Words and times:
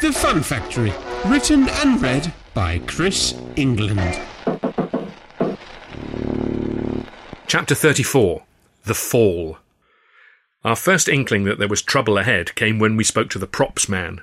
The 0.00 0.12
Fun 0.12 0.44
Factory, 0.44 0.92
written 1.26 1.68
and 1.68 2.00
read 2.00 2.32
by 2.54 2.78
Chris 2.86 3.34
England. 3.56 3.98
Chapter 7.48 7.74
34 7.74 8.44
The 8.84 8.94
Fall. 8.94 9.58
Our 10.62 10.76
first 10.76 11.08
inkling 11.08 11.42
that 11.44 11.58
there 11.58 11.66
was 11.66 11.82
trouble 11.82 12.16
ahead 12.16 12.54
came 12.54 12.78
when 12.78 12.96
we 12.96 13.02
spoke 13.02 13.28
to 13.30 13.40
the 13.40 13.48
props 13.48 13.88
man. 13.88 14.20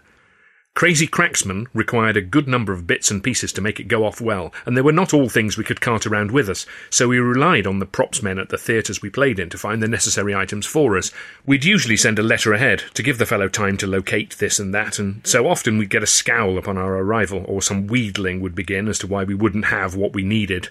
Crazy 0.76 1.08
Cracksman 1.08 1.68
required 1.74 2.18
a 2.18 2.22
good 2.22 2.50
number 2.50 2.74
of 2.74 2.86
bits 2.86 3.10
and 3.10 3.24
pieces 3.24 3.54
to 3.54 3.62
make 3.62 3.80
it 3.80 3.88
go 3.88 4.04
off 4.04 4.20
well, 4.20 4.54
and 4.66 4.76
they 4.76 4.82
were 4.82 4.92
not 4.92 5.14
all 5.14 5.30
things 5.30 5.58
we 5.58 5.64
could 5.64 5.80
cart 5.80 6.06
around 6.06 6.32
with 6.32 6.50
us, 6.50 6.66
so 6.90 7.08
we 7.08 7.18
relied 7.18 7.66
on 7.66 7.80
the 7.80 7.86
props 7.86 8.22
men 8.22 8.38
at 8.38 8.50
the 8.50 8.58
theatres 8.58 9.02
we 9.02 9.10
played 9.10 9.40
in 9.40 9.50
to 9.50 9.58
find 9.58 9.82
the 9.82 9.88
necessary 9.88 10.36
items 10.36 10.66
for 10.66 10.98
us. 10.98 11.14
We'd 11.46 11.64
usually 11.64 11.96
send 11.96 12.20
a 12.20 12.24
letter 12.24 12.52
ahead 12.52 12.84
to 12.94 13.04
give 13.04 13.20
the 13.20 13.26
fellow 13.26 13.48
time 13.48 13.78
to 13.78 13.88
locate 13.88 14.38
this 14.38 14.60
and 14.60 14.74
that, 14.74 15.00
and 15.00 15.26
so 15.26 15.48
often 15.48 15.78
we'd 15.78 15.90
get 15.90 16.04
a 16.04 16.08
scowl 16.08 16.58
upon 16.58 16.78
our 16.78 16.98
arrival, 16.98 17.46
or 17.48 17.62
some 17.62 17.88
wheedling 17.88 18.42
would 18.42 18.54
begin 18.54 18.90
as 18.90 19.00
to 19.00 19.08
why 19.08 19.24
we 19.24 19.34
wouldn't 19.34 19.66
have 19.66 19.96
what 19.96 20.12
we 20.12 20.24
needed. 20.24 20.68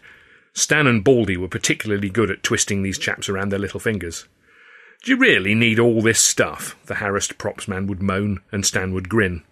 Stan 0.53 0.87
and 0.87 1.03
Baldy 1.03 1.39
were 1.39 1.49
particularly 1.49 2.11
good 2.11 2.31
at 2.31 2.43
twisting 2.43 2.83
these 2.83 2.99
chaps 2.99 3.31
around 3.31 3.49
their 3.49 3.59
little 3.59 3.81
fingers. 3.81 4.27
Do 5.03 5.13
you 5.13 5.17
really 5.17 5.55
need 5.55 5.79
all 5.79 6.03
this 6.03 6.21
stuff? 6.21 6.77
The 6.85 6.97
harassed 6.97 7.39
props 7.39 7.67
man 7.67 7.87
would 7.87 8.03
moan, 8.03 8.43
and 8.53 8.67
Stan 8.67 8.93
would 8.93 9.09
grin. 9.09 9.43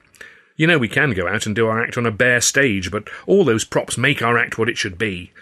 You 0.57 0.67
know 0.67 0.79
we 0.79 0.89
can 0.89 1.13
go 1.13 1.27
out 1.27 1.47
and 1.47 1.55
do 1.55 1.67
our 1.67 1.83
act 1.83 1.97
on 1.97 2.07
a 2.07 2.11
bare 2.11 2.41
stage, 2.41 2.91
but 2.91 3.09
all 3.27 3.45
those 3.45 3.65
props 3.65 3.97
make 3.97 4.23
our 4.23 4.39
act 4.39 4.59
what 4.59 4.69
it 4.69 4.79
should 4.79 4.99
be. 4.99 5.33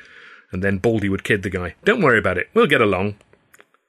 And 0.52 0.62
then 0.62 0.78
Baldy 0.78 1.08
would 1.08 1.24
kid 1.24 1.42
the 1.42 1.50
guy, 1.50 1.74
Don't 1.84 2.02
worry 2.02 2.18
about 2.18 2.38
it, 2.38 2.48
we'll 2.54 2.66
get 2.66 2.80
along. 2.80 3.16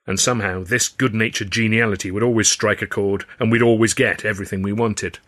And 0.08 0.20
somehow 0.20 0.64
this 0.64 0.90
good 0.90 1.14
natured 1.14 1.52
geniality 1.52 2.12
would 2.12 2.24
always 2.24 2.50
strike 2.50 2.82
a 2.82 2.88
chord, 2.88 3.26
and 3.40 3.52
we'd 3.52 3.62
always 3.62 3.94
get 3.94 4.26
everything 4.26 4.62
we 4.62 4.74
wanted. 4.74 5.20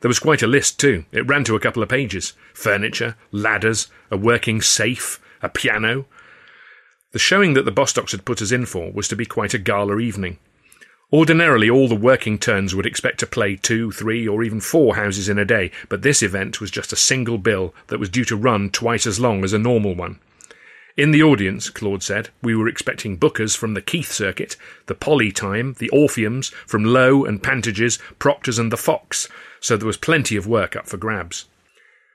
There 0.00 0.08
was 0.08 0.20
quite 0.20 0.42
a 0.42 0.46
list, 0.46 0.78
too. 0.78 1.06
It 1.10 1.26
ran 1.26 1.44
to 1.44 1.56
a 1.56 1.60
couple 1.60 1.82
of 1.82 1.88
pages 1.88 2.34
furniture, 2.52 3.16
ladders, 3.32 3.88
a 4.10 4.16
working 4.16 4.60
safe, 4.60 5.20
a 5.42 5.48
piano. 5.48 6.06
The 7.12 7.18
showing 7.18 7.54
that 7.54 7.64
the 7.64 7.72
Bostocks 7.72 8.12
had 8.12 8.24
put 8.24 8.42
us 8.42 8.52
in 8.52 8.66
for 8.66 8.92
was 8.92 9.08
to 9.08 9.16
be 9.16 9.24
quite 9.24 9.54
a 9.54 9.58
gala 9.58 9.98
evening. 9.98 10.38
Ordinarily, 11.10 11.70
all 11.70 11.88
the 11.88 11.94
working 11.94 12.36
turns 12.36 12.74
would 12.74 12.84
expect 12.84 13.18
to 13.20 13.26
play 13.26 13.56
two, 13.56 13.90
three, 13.92 14.28
or 14.28 14.42
even 14.42 14.60
four 14.60 14.96
houses 14.96 15.30
in 15.30 15.38
a 15.38 15.44
day, 15.44 15.70
but 15.88 16.02
this 16.02 16.22
event 16.22 16.60
was 16.60 16.70
just 16.70 16.92
a 16.92 16.96
single 16.96 17.38
bill 17.38 17.74
that 17.86 17.98
was 17.98 18.10
due 18.10 18.26
to 18.26 18.36
run 18.36 18.68
twice 18.68 19.06
as 19.06 19.18
long 19.18 19.42
as 19.42 19.54
a 19.54 19.58
normal 19.58 19.94
one. 19.94 20.18
In 20.98 21.10
the 21.10 21.22
audience, 21.22 21.70
Claude 21.70 22.02
said, 22.02 22.28
we 22.42 22.54
were 22.54 22.68
expecting 22.68 23.16
bookers 23.16 23.56
from 23.56 23.72
the 23.72 23.80
Keith 23.80 24.12
Circuit, 24.12 24.56
the 24.84 24.94
Poli 24.94 25.32
Time, 25.32 25.76
the 25.78 25.88
Orpheums, 25.94 26.50
from 26.66 26.84
Loew 26.84 27.24
and 27.24 27.42
Pantages, 27.42 27.98
Proctor's 28.18 28.58
and 28.58 28.70
the 28.70 28.76
Fox, 28.76 29.28
so 29.60 29.78
there 29.78 29.86
was 29.86 29.96
plenty 29.96 30.36
of 30.36 30.46
work 30.46 30.76
up 30.76 30.86
for 30.86 30.98
grabs. 30.98 31.46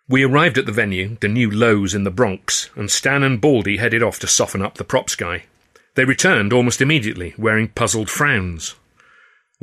We 0.08 0.24
arrived 0.24 0.60
at 0.60 0.68
the 0.68 0.72
venue, 0.72 1.18
the 1.20 1.30
new 1.30 1.50
Loew's 1.50 1.96
in 1.96 2.04
the 2.04 2.12
Bronx, 2.12 2.70
and 2.76 2.92
Stan 2.92 3.24
and 3.24 3.42
Baldy 3.42 3.78
headed 3.78 4.04
off 4.04 4.20
to 4.20 4.28
soften 4.28 4.62
up 4.62 4.76
the 4.76 4.84
props 4.84 5.16
guy. 5.16 5.46
They 5.96 6.06
returned 6.06 6.54
almost 6.54 6.82
immediately, 6.82 7.34
wearing 7.40 7.70
puzzled 7.70 8.10
frowns. 8.10 8.76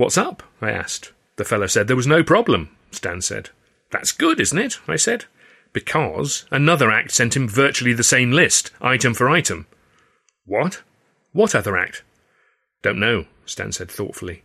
What's 0.01 0.17
up? 0.17 0.43
I 0.63 0.71
asked. 0.71 1.13
The 1.37 1.45
fellow 1.45 1.67
said 1.67 1.87
there 1.87 1.95
was 1.95 2.07
no 2.07 2.23
problem, 2.23 2.75
Stan 2.91 3.21
said. 3.21 3.51
That's 3.91 4.13
good, 4.13 4.41
isn't 4.41 4.59
it? 4.59 4.79
I 4.89 4.97
said. 4.97 5.27
Because 5.75 6.47
another 6.51 6.91
act 6.91 7.11
sent 7.11 7.37
him 7.37 7.47
virtually 7.47 7.93
the 7.93 8.03
same 8.03 8.33
list, 8.33 8.71
item 8.81 9.13
for 9.13 9.29
item. 9.29 9.67
What? 10.47 10.81
What 11.33 11.55
other 11.55 11.77
act? 11.77 12.03
Don't 12.81 12.99
know, 12.99 13.27
Stan 13.45 13.73
said 13.73 13.91
thoughtfully. 13.91 14.43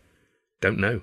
Don't 0.60 0.78
know. 0.78 1.00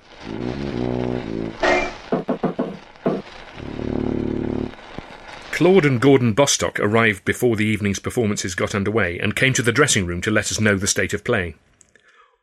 Claude 5.53 5.87
and 5.87 5.99
Gordon 5.99 6.35
Bostock 6.35 6.79
arrived 6.79 7.25
before 7.25 7.57
the 7.57 7.65
evening's 7.65 8.01
performances 8.01 8.55
got 8.55 8.75
underway 8.75 9.19
and 9.19 9.35
came 9.35 9.55
to 9.55 9.63
the 9.63 9.73
dressing 9.73 10.05
room 10.05 10.21
to 10.21 10.31
let 10.31 10.53
us 10.53 10.61
know 10.61 10.77
the 10.77 10.87
state 10.87 11.15
of 11.15 11.25
play. 11.25 11.55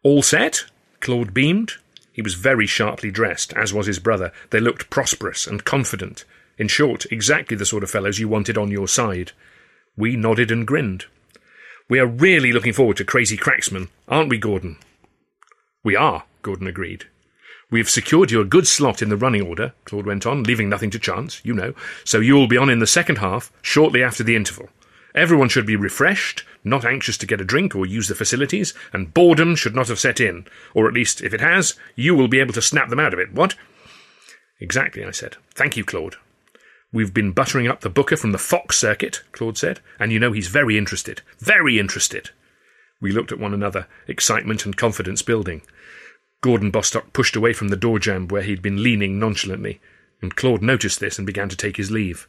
All 0.01 0.23
set? 0.23 0.65
Claude 1.01 1.35
beamed. 1.35 1.73
He 2.19 2.21
was 2.21 2.33
very 2.33 2.65
sharply 2.65 3.11
dressed, 3.11 3.53
as 3.53 3.73
was 3.73 3.87
his 3.87 3.97
brother. 3.97 4.33
They 4.49 4.59
looked 4.59 4.89
prosperous 4.89 5.47
and 5.47 5.63
confident. 5.63 6.25
In 6.57 6.67
short, 6.67 7.05
exactly 7.09 7.55
the 7.55 7.65
sort 7.65 7.81
of 7.81 7.89
fellows 7.89 8.19
you 8.19 8.27
wanted 8.27 8.57
on 8.57 8.71
your 8.71 8.89
side. 8.89 9.31
We 9.95 10.17
nodded 10.17 10.51
and 10.51 10.67
grinned. 10.67 11.05
We 11.87 11.97
are 11.97 12.05
really 12.05 12.51
looking 12.51 12.73
forward 12.73 12.97
to 12.97 13.05
Crazy 13.05 13.37
Cracksman, 13.37 13.87
aren't 14.09 14.27
we, 14.27 14.37
Gordon? 14.37 14.75
We 15.81 15.95
are, 15.95 16.25
Gordon 16.41 16.67
agreed. 16.67 17.05
We 17.71 17.79
have 17.79 17.89
secured 17.89 18.31
you 18.31 18.41
a 18.41 18.43
good 18.45 18.67
slot 18.67 19.01
in 19.01 19.07
the 19.07 19.15
running 19.15 19.47
order, 19.47 19.71
Claude 19.85 20.05
went 20.05 20.25
on, 20.25 20.43
leaving 20.43 20.67
nothing 20.67 20.89
to 20.89 20.99
chance, 20.99 21.39
you 21.45 21.53
know, 21.53 21.73
so 22.03 22.19
you 22.19 22.35
will 22.35 22.49
be 22.49 22.57
on 22.57 22.69
in 22.69 22.79
the 22.79 22.85
second 22.85 23.19
half, 23.19 23.49
shortly 23.61 24.03
after 24.03 24.25
the 24.25 24.35
interval. 24.35 24.67
Everyone 25.15 25.49
should 25.49 25.65
be 25.65 25.75
refreshed, 25.75 26.43
not 26.63 26.85
anxious 26.85 27.17
to 27.17 27.25
get 27.25 27.41
a 27.41 27.45
drink 27.45 27.75
or 27.75 27.85
use 27.85 28.07
the 28.07 28.15
facilities, 28.15 28.73
and 28.93 29.13
boredom 29.13 29.55
should 29.55 29.75
not 29.75 29.87
have 29.87 29.99
set 29.99 30.19
in. 30.19 30.45
Or 30.73 30.87
at 30.87 30.93
least, 30.93 31.21
if 31.21 31.33
it 31.33 31.41
has, 31.41 31.75
you 31.95 32.15
will 32.15 32.27
be 32.27 32.39
able 32.39 32.53
to 32.53 32.61
snap 32.61 32.89
them 32.89 32.99
out 32.99 33.13
of 33.13 33.19
it, 33.19 33.33
what? 33.33 33.55
Exactly, 34.59 35.03
I 35.03 35.11
said. 35.11 35.37
Thank 35.55 35.77
you, 35.77 35.83
Claude. 35.83 36.15
We've 36.91 37.13
been 37.13 37.31
buttering 37.31 37.67
up 37.67 37.81
the 37.81 37.89
booker 37.89 38.17
from 38.17 38.31
the 38.31 38.37
Fox 38.37 38.77
circuit, 38.77 39.21
Claude 39.31 39.57
said, 39.57 39.79
and 39.99 40.11
you 40.11 40.19
know 40.19 40.31
he's 40.31 40.47
very 40.47 40.77
interested. 40.77 41.21
Very 41.37 41.79
interested. 41.79 42.31
We 42.99 43.11
looked 43.11 43.31
at 43.31 43.39
one 43.39 43.53
another, 43.53 43.87
excitement 44.07 44.65
and 44.65 44.75
confidence 44.75 45.21
building. 45.21 45.61
Gordon 46.41 46.71
Bostock 46.71 47.13
pushed 47.13 47.35
away 47.35 47.53
from 47.53 47.67
the 47.67 47.77
door 47.77 47.99
jamb 47.99 48.27
where 48.27 48.41
he'd 48.41 48.61
been 48.61 48.81
leaning 48.81 49.19
nonchalantly, 49.19 49.79
and 50.21 50.35
Claude 50.35 50.61
noticed 50.61 50.99
this 50.99 51.17
and 51.17 51.27
began 51.27 51.47
to 51.49 51.55
take 51.55 51.77
his 51.77 51.91
leave. 51.91 52.27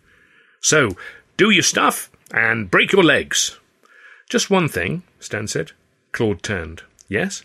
So, 0.61 0.97
do 1.37 1.51
your 1.51 1.63
stuff, 1.63 2.11
and 2.33 2.71
break 2.71 2.93
your 2.93 3.03
legs. 3.03 3.59
Just 4.29 4.51
one 4.51 4.69
thing, 4.69 5.03
Stan 5.19 5.49
said. 5.49 5.73
Claude 6.13 6.43
turned. 6.43 6.83
Yes? 7.09 7.45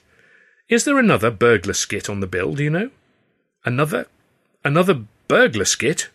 Is 0.69 0.85
there 0.85 0.99
another 0.99 1.31
burglar 1.31 1.73
skit 1.73 2.09
on 2.09 2.19
the 2.19 2.27
bill, 2.27 2.55
do 2.55 2.63
you 2.63 2.69
know? 2.69 2.91
Another. 3.63 4.07
another 4.63 5.05
burglar 5.27 5.65
skit? 5.65 6.09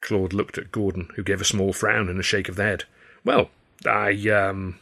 Claude 0.00 0.32
looked 0.32 0.58
at 0.58 0.72
Gordon, 0.72 1.08
who 1.16 1.22
gave 1.22 1.40
a 1.40 1.46
small 1.46 1.72
frown 1.72 2.08
and 2.08 2.20
a 2.20 2.22
shake 2.22 2.48
of 2.48 2.56
the 2.56 2.64
head. 2.64 2.84
Well, 3.24 3.50
I, 3.86 4.10
um. 4.30 4.78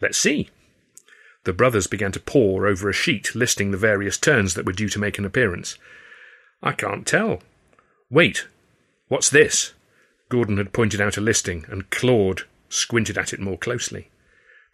Let's 0.00 0.18
see. 0.18 0.50
The 1.44 1.52
brothers 1.52 1.86
began 1.86 2.12
to 2.12 2.20
pore 2.20 2.66
over 2.66 2.88
a 2.88 2.92
sheet 2.92 3.34
listing 3.34 3.70
the 3.70 3.76
various 3.76 4.18
turns 4.18 4.54
that 4.54 4.66
were 4.66 4.72
due 4.72 4.88
to 4.88 4.98
make 4.98 5.18
an 5.18 5.24
appearance. 5.24 5.78
I 6.62 6.72
can't 6.72 7.06
tell. 7.06 7.40
Wait, 8.10 8.46
what's 9.08 9.30
this? 9.30 9.72
Gordon 10.28 10.56
had 10.56 10.72
pointed 10.72 11.00
out 11.00 11.16
a 11.16 11.20
listing, 11.20 11.64
and 11.68 11.90
Claude 11.90 12.44
squinted 12.68 13.16
at 13.16 13.32
it 13.32 13.40
more 13.40 13.58
closely. 13.58 14.10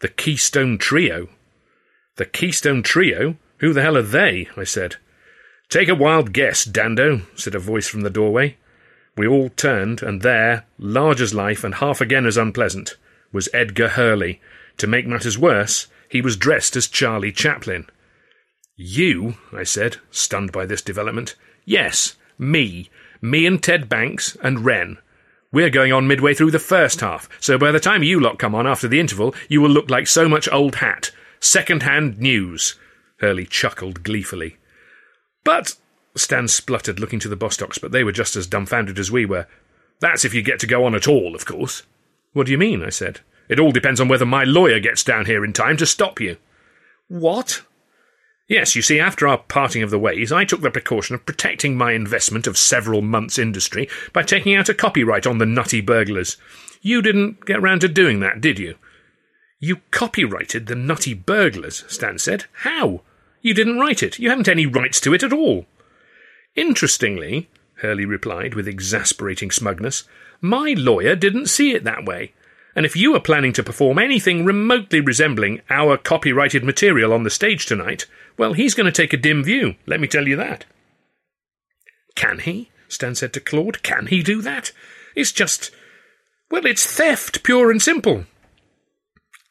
The 0.00 0.08
Keystone 0.08 0.78
Trio. 0.78 1.28
The 2.16 2.24
Keystone 2.24 2.82
Trio? 2.82 3.36
Who 3.58 3.72
the 3.72 3.82
hell 3.82 3.96
are 3.96 4.02
they? 4.02 4.48
I 4.56 4.64
said. 4.64 4.96
Take 5.68 5.88
a 5.88 5.94
wild 5.94 6.32
guess, 6.32 6.64
Dando, 6.64 7.22
said 7.34 7.54
a 7.54 7.58
voice 7.58 7.88
from 7.88 8.00
the 8.00 8.10
doorway. 8.10 8.56
We 9.16 9.26
all 9.26 9.50
turned, 9.50 10.02
and 10.02 10.22
there, 10.22 10.64
large 10.78 11.20
as 11.20 11.34
life 11.34 11.64
and 11.64 11.76
half 11.76 12.00
again 12.00 12.26
as 12.26 12.36
unpleasant, 12.36 12.96
was 13.30 13.48
Edgar 13.52 13.88
Hurley. 13.88 14.40
To 14.78 14.86
make 14.86 15.06
matters 15.06 15.38
worse, 15.38 15.86
he 16.08 16.20
was 16.20 16.36
dressed 16.36 16.76
as 16.76 16.88
Charlie 16.88 17.32
Chaplin. 17.32 17.86
You, 18.76 19.36
I 19.52 19.64
said, 19.64 19.98
stunned 20.10 20.50
by 20.50 20.66
this 20.66 20.82
development. 20.82 21.36
Yes, 21.64 22.16
me. 22.38 22.90
Me 23.20 23.46
and 23.46 23.62
Ted 23.62 23.88
Banks 23.88 24.36
and 24.42 24.64
Wren. 24.64 24.98
We're 25.52 25.68
going 25.68 25.92
on 25.92 26.06
midway 26.06 26.32
through 26.32 26.52
the 26.52 26.58
first 26.58 27.02
half, 27.02 27.28
so 27.38 27.58
by 27.58 27.72
the 27.72 27.78
time 27.78 28.02
you 28.02 28.18
lot 28.18 28.38
come 28.38 28.54
on 28.54 28.66
after 28.66 28.88
the 28.88 28.98
interval, 28.98 29.34
you 29.50 29.60
will 29.60 29.68
look 29.68 29.90
like 29.90 30.06
so 30.06 30.26
much 30.26 30.48
old 30.50 30.76
hat. 30.76 31.10
Second-hand 31.40 32.18
news. 32.18 32.76
Hurley 33.18 33.44
chuckled 33.44 34.02
gleefully. 34.02 34.56
But, 35.44 35.76
Stan 36.16 36.48
spluttered, 36.48 36.98
looking 36.98 37.20
to 37.20 37.28
the 37.28 37.36
Bostocks, 37.36 37.78
but 37.78 37.92
they 37.92 38.02
were 38.02 38.12
just 38.12 38.34
as 38.34 38.46
dumbfounded 38.46 38.98
as 38.98 39.10
we 39.10 39.26
were. 39.26 39.46
That's 40.00 40.24
if 40.24 40.32
you 40.32 40.40
get 40.40 40.58
to 40.60 40.66
go 40.66 40.86
on 40.86 40.94
at 40.94 41.06
all, 41.06 41.34
of 41.34 41.44
course. 41.44 41.82
What 42.32 42.46
do 42.46 42.52
you 42.52 42.58
mean? 42.58 42.82
I 42.82 42.88
said. 42.88 43.20
It 43.50 43.60
all 43.60 43.72
depends 43.72 44.00
on 44.00 44.08
whether 44.08 44.24
my 44.24 44.44
lawyer 44.44 44.80
gets 44.80 45.04
down 45.04 45.26
here 45.26 45.44
in 45.44 45.52
time 45.52 45.76
to 45.76 45.86
stop 45.86 46.18
you. 46.18 46.38
What? 47.08 47.62
Yes, 48.52 48.76
you 48.76 48.82
see, 48.82 49.00
after 49.00 49.26
our 49.26 49.38
parting 49.38 49.82
of 49.82 49.88
the 49.88 49.98
ways, 49.98 50.30
I 50.30 50.44
took 50.44 50.60
the 50.60 50.70
precaution 50.70 51.14
of 51.14 51.24
protecting 51.24 51.74
my 51.74 51.92
investment 51.92 52.46
of 52.46 52.58
several 52.58 53.00
months' 53.00 53.38
industry 53.38 53.88
by 54.12 54.24
taking 54.24 54.54
out 54.54 54.68
a 54.68 54.74
copyright 54.74 55.26
on 55.26 55.38
the 55.38 55.46
nutty 55.46 55.80
burglars. 55.80 56.36
You 56.82 57.00
didn't 57.00 57.46
get 57.46 57.62
round 57.62 57.80
to 57.80 57.88
doing 57.88 58.20
that, 58.20 58.42
did 58.42 58.58
you? 58.58 58.74
You 59.58 59.80
copyrighted 59.90 60.66
the 60.66 60.74
nutty 60.74 61.14
burglars, 61.14 61.84
Stan 61.88 62.18
said. 62.18 62.44
How? 62.56 63.00
You 63.40 63.54
didn't 63.54 63.78
write 63.78 64.02
it. 64.02 64.18
You 64.18 64.28
haven't 64.28 64.48
any 64.48 64.66
rights 64.66 65.00
to 65.00 65.14
it 65.14 65.22
at 65.22 65.32
all. 65.32 65.64
Interestingly, 66.54 67.48
Hurley 67.76 68.04
replied 68.04 68.52
with 68.52 68.68
exasperating 68.68 69.50
smugness, 69.50 70.04
my 70.42 70.74
lawyer 70.76 71.16
didn't 71.16 71.46
see 71.46 71.72
it 71.72 71.84
that 71.84 72.04
way. 72.04 72.34
And 72.74 72.86
if 72.86 72.96
you 72.96 73.14
are 73.14 73.20
planning 73.20 73.52
to 73.54 73.62
perform 73.62 73.98
anything 73.98 74.44
remotely 74.44 75.00
resembling 75.00 75.60
our 75.68 75.96
copyrighted 75.96 76.64
material 76.64 77.12
on 77.12 77.22
the 77.22 77.30
stage 77.30 77.66
tonight, 77.66 78.06
well, 78.38 78.54
he's 78.54 78.74
going 78.74 78.86
to 78.86 78.92
take 78.92 79.12
a 79.12 79.18
dim 79.18 79.44
view, 79.44 79.74
let 79.86 80.00
me 80.00 80.08
tell 80.08 80.26
you 80.26 80.36
that. 80.36 80.64
Can 82.14 82.38
he? 82.40 82.70
Stan 82.88 83.14
said 83.14 83.32
to 83.32 83.40
Claude. 83.40 83.82
Can 83.82 84.06
he 84.06 84.22
do 84.22 84.42
that? 84.42 84.72
It's 85.14 85.32
just. 85.32 85.70
Well, 86.50 86.66
it's 86.66 86.86
theft, 86.86 87.42
pure 87.42 87.70
and 87.70 87.80
simple. 87.80 88.24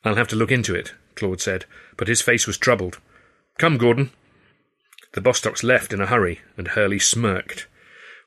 I'll 0.03 0.15
have 0.15 0.27
to 0.29 0.35
look 0.35 0.51
into 0.51 0.75
it, 0.75 0.93
Claude 1.15 1.41
said, 1.41 1.65
but 1.97 2.07
his 2.07 2.21
face 2.21 2.47
was 2.47 2.57
troubled. 2.57 2.99
Come, 3.57 3.77
Gordon. 3.77 4.11
The 5.13 5.21
Bostocks 5.21 5.63
left 5.63 5.93
in 5.93 6.01
a 6.01 6.05
hurry, 6.05 6.41
and 6.57 6.69
Hurley 6.69 6.99
smirked. 6.99 7.67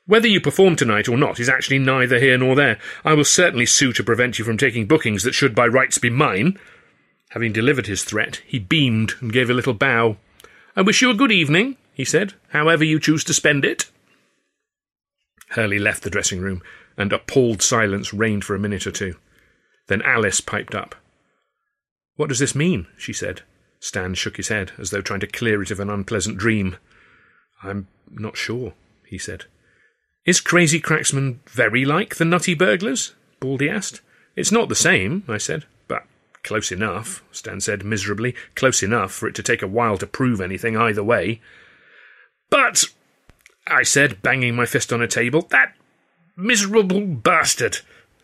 Whether 0.07 0.27
you 0.27 0.39
perform 0.39 0.75
tonight 0.75 1.09
or 1.09 1.17
not 1.17 1.39
is 1.39 1.49
actually 1.49 1.79
neither 1.79 2.19
here 2.19 2.37
nor 2.37 2.55
there. 2.55 2.77
I 3.03 3.13
will 3.13 3.23
certainly 3.23 3.65
sue 3.65 3.91
to 3.93 4.03
prevent 4.03 4.37
you 4.37 4.45
from 4.45 4.57
taking 4.57 4.85
bookings 4.85 5.23
that 5.23 5.33
should 5.33 5.55
by 5.55 5.65
rights 5.65 5.97
be 5.97 6.11
mine. 6.11 6.59
Having 7.31 7.53
delivered 7.53 7.87
his 7.87 8.03
threat, 8.03 8.41
he 8.45 8.59
beamed 8.59 9.13
and 9.19 9.33
gave 9.33 9.49
a 9.49 9.53
little 9.53 9.73
bow. 9.73 10.17
I 10.75 10.83
wish 10.83 11.01
you 11.01 11.09
a 11.09 11.15
good 11.15 11.31
evening, 11.31 11.77
he 11.93 12.05
said, 12.05 12.33
however 12.49 12.83
you 12.83 12.99
choose 12.99 13.23
to 13.23 13.33
spend 13.33 13.65
it. 13.65 13.89
Hurley 15.49 15.79
left 15.79 16.03
the 16.03 16.09
dressing 16.09 16.39
room, 16.39 16.61
and 16.97 17.11
appalled 17.11 17.61
silence 17.61 18.13
reigned 18.13 18.45
for 18.45 18.55
a 18.55 18.59
minute 18.59 18.85
or 18.85 18.91
two. 18.91 19.15
Then 19.87 20.01
Alice 20.03 20.39
piped 20.39 20.75
up. 20.75 20.95
What 22.15 22.29
does 22.29 22.39
this 22.39 22.55
mean? 22.55 22.87
she 22.97 23.11
said. 23.11 23.41
Stan 23.79 24.13
shook 24.13 24.37
his 24.37 24.49
head, 24.49 24.71
as 24.77 24.91
though 24.91 25.01
trying 25.01 25.19
to 25.21 25.27
clear 25.27 25.61
it 25.61 25.71
of 25.71 25.79
an 25.79 25.89
unpleasant 25.89 26.37
dream. 26.37 26.77
I'm 27.63 27.87
not 28.09 28.37
sure, 28.37 28.73
he 29.05 29.17
said. 29.17 29.45
Is 30.25 30.41
Crazy 30.41 30.81
Cracksman 30.81 31.37
very 31.47 31.85
like 31.85 32.15
the 32.15 32.25
Nutty 32.25 32.55
Burglars? 32.55 33.13
Baldy 33.39 33.69
asked. 33.69 34.01
It's 34.35 34.51
not 34.51 34.69
the 34.69 34.75
same, 34.75 35.23
I 35.27 35.37
said. 35.37 35.65
But 35.87 36.03
close 36.41 36.71
enough, 36.71 37.23
Stan 37.31 37.61
said 37.61 37.85
miserably. 37.85 38.33
Close 38.55 38.81
enough 38.81 39.11
for 39.11 39.27
it 39.27 39.35
to 39.35 39.43
take 39.43 39.61
a 39.61 39.67
while 39.67 39.99
to 39.99 40.07
prove 40.07 40.41
anything 40.41 40.75
either 40.75 41.03
way. 41.03 41.41
But, 42.49 42.85
I 43.67 43.83
said, 43.83 44.23
banging 44.23 44.55
my 44.55 44.65
fist 44.65 44.91
on 44.91 45.01
a 45.01 45.07
table, 45.07 45.43
that 45.51 45.75
miserable 46.35 47.01
bastard. 47.01 47.79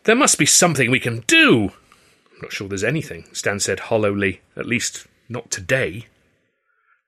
There 0.05 0.15
must 0.15 0.39
be 0.39 0.47
something 0.47 0.89
we 0.89 0.99
can 0.99 1.19
do. 1.27 1.65
I'm 2.31 2.41
not 2.41 2.51
sure 2.51 2.67
there's 2.67 2.83
anything, 2.83 3.25
Stan 3.31 3.59
said 3.59 3.79
hollowly. 3.79 4.41
At 4.57 4.65
least, 4.65 5.05
not 5.29 5.51
today. 5.51 6.07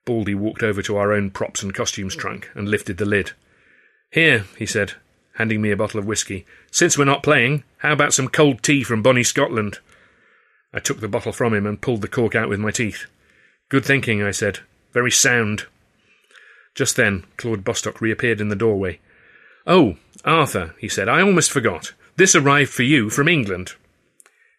Baldy 0.06 0.36
walked 0.36 0.62
over 0.62 0.84
to 0.84 0.98
our 0.98 1.14
own 1.14 1.32
props 1.32 1.64
and 1.64 1.74
costumes 1.74 2.16
trunk 2.16 2.52
and 2.54 2.70
lifted 2.70 2.98
the 2.98 3.06
lid. 3.06 3.32
Here, 4.14 4.46
he 4.60 4.68
said, 4.68 4.94
handing 5.38 5.60
me 5.60 5.72
a 5.72 5.76
bottle 5.76 6.00
of 6.00 6.06
whisky. 6.06 6.46
Since 6.70 7.00
we're 7.00 7.06
not 7.06 7.24
playing, 7.24 7.64
how 7.78 7.94
about 7.94 8.14
some 8.14 8.28
cold 8.28 8.62
tea 8.62 8.84
from 8.84 9.02
Bonnie 9.02 9.24
Scotland? 9.24 9.80
I 10.72 10.78
took 10.80 11.00
the 11.00 11.08
bottle 11.08 11.32
from 11.32 11.56
him 11.56 11.66
and 11.66 11.82
pulled 11.82 12.04
the 12.04 12.08
cork 12.08 12.36
out 12.36 12.48
with 12.48 12.60
my 12.60 12.70
teeth. 12.70 13.08
Good 13.70 13.84
thinking, 13.84 14.22
I 14.22 14.30
said. 14.30 14.60
Very 14.92 15.10
sound. 15.10 15.66
Just 16.76 16.96
then, 16.96 17.24
Claude 17.38 17.64
Bostock 17.64 18.02
reappeared 18.02 18.40
in 18.40 18.50
the 18.50 18.56
doorway. 18.56 19.00
Oh, 19.66 19.98
Arthur, 20.24 20.76
he 20.78 20.88
said, 20.88 21.10
I 21.10 21.24
almost 21.24 21.52
forgot. 21.52 21.94
This 22.16 22.36
arrived 22.36 22.70
for 22.70 22.84
you 22.84 23.10
from 23.10 23.28
England. 23.28 23.74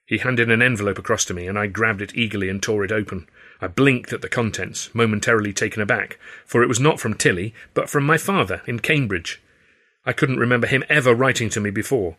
He 0.04 0.18
handed 0.18 0.50
an 0.50 0.62
envelope 0.62 0.98
across 0.98 1.24
to 1.26 1.34
me, 1.34 1.46
and 1.46 1.56
I 1.56 1.68
grabbed 1.68 2.02
it 2.02 2.16
eagerly 2.16 2.48
and 2.48 2.60
tore 2.60 2.84
it 2.84 2.90
open. 2.90 3.28
I 3.60 3.68
blinked 3.68 4.12
at 4.12 4.20
the 4.20 4.28
contents, 4.28 4.92
momentarily 4.96 5.52
taken 5.52 5.80
aback, 5.80 6.18
for 6.44 6.64
it 6.64 6.68
was 6.68 6.80
not 6.80 6.98
from 6.98 7.14
Tilly, 7.14 7.54
but 7.72 7.88
from 7.88 8.04
my 8.04 8.18
father 8.18 8.60
in 8.66 8.80
Cambridge. 8.80 9.40
I 10.06 10.12
couldn't 10.12 10.38
remember 10.38 10.66
him 10.66 10.84
ever 10.88 11.14
writing 11.14 11.48
to 11.50 11.60
me 11.60 11.70
before, 11.70 12.16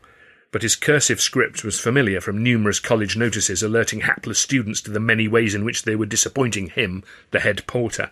but 0.52 0.62
his 0.62 0.76
cursive 0.76 1.22
script 1.22 1.64
was 1.64 1.80
familiar 1.80 2.22
from 2.22 2.42
numerous 2.42 2.80
college 2.80 3.18
notices 3.18 3.62
alerting 3.62 4.02
hapless 4.02 4.40
students 4.40 4.82
to 4.82 4.92
the 4.92 5.00
many 5.00 5.28
ways 5.28 5.54
in 5.54 5.66
which 5.66 5.84
they 5.84 5.96
were 5.96 6.06
disappointing 6.06 6.68
him, 6.68 7.04
the 7.32 7.42
head 7.42 7.66
porter. 7.68 8.12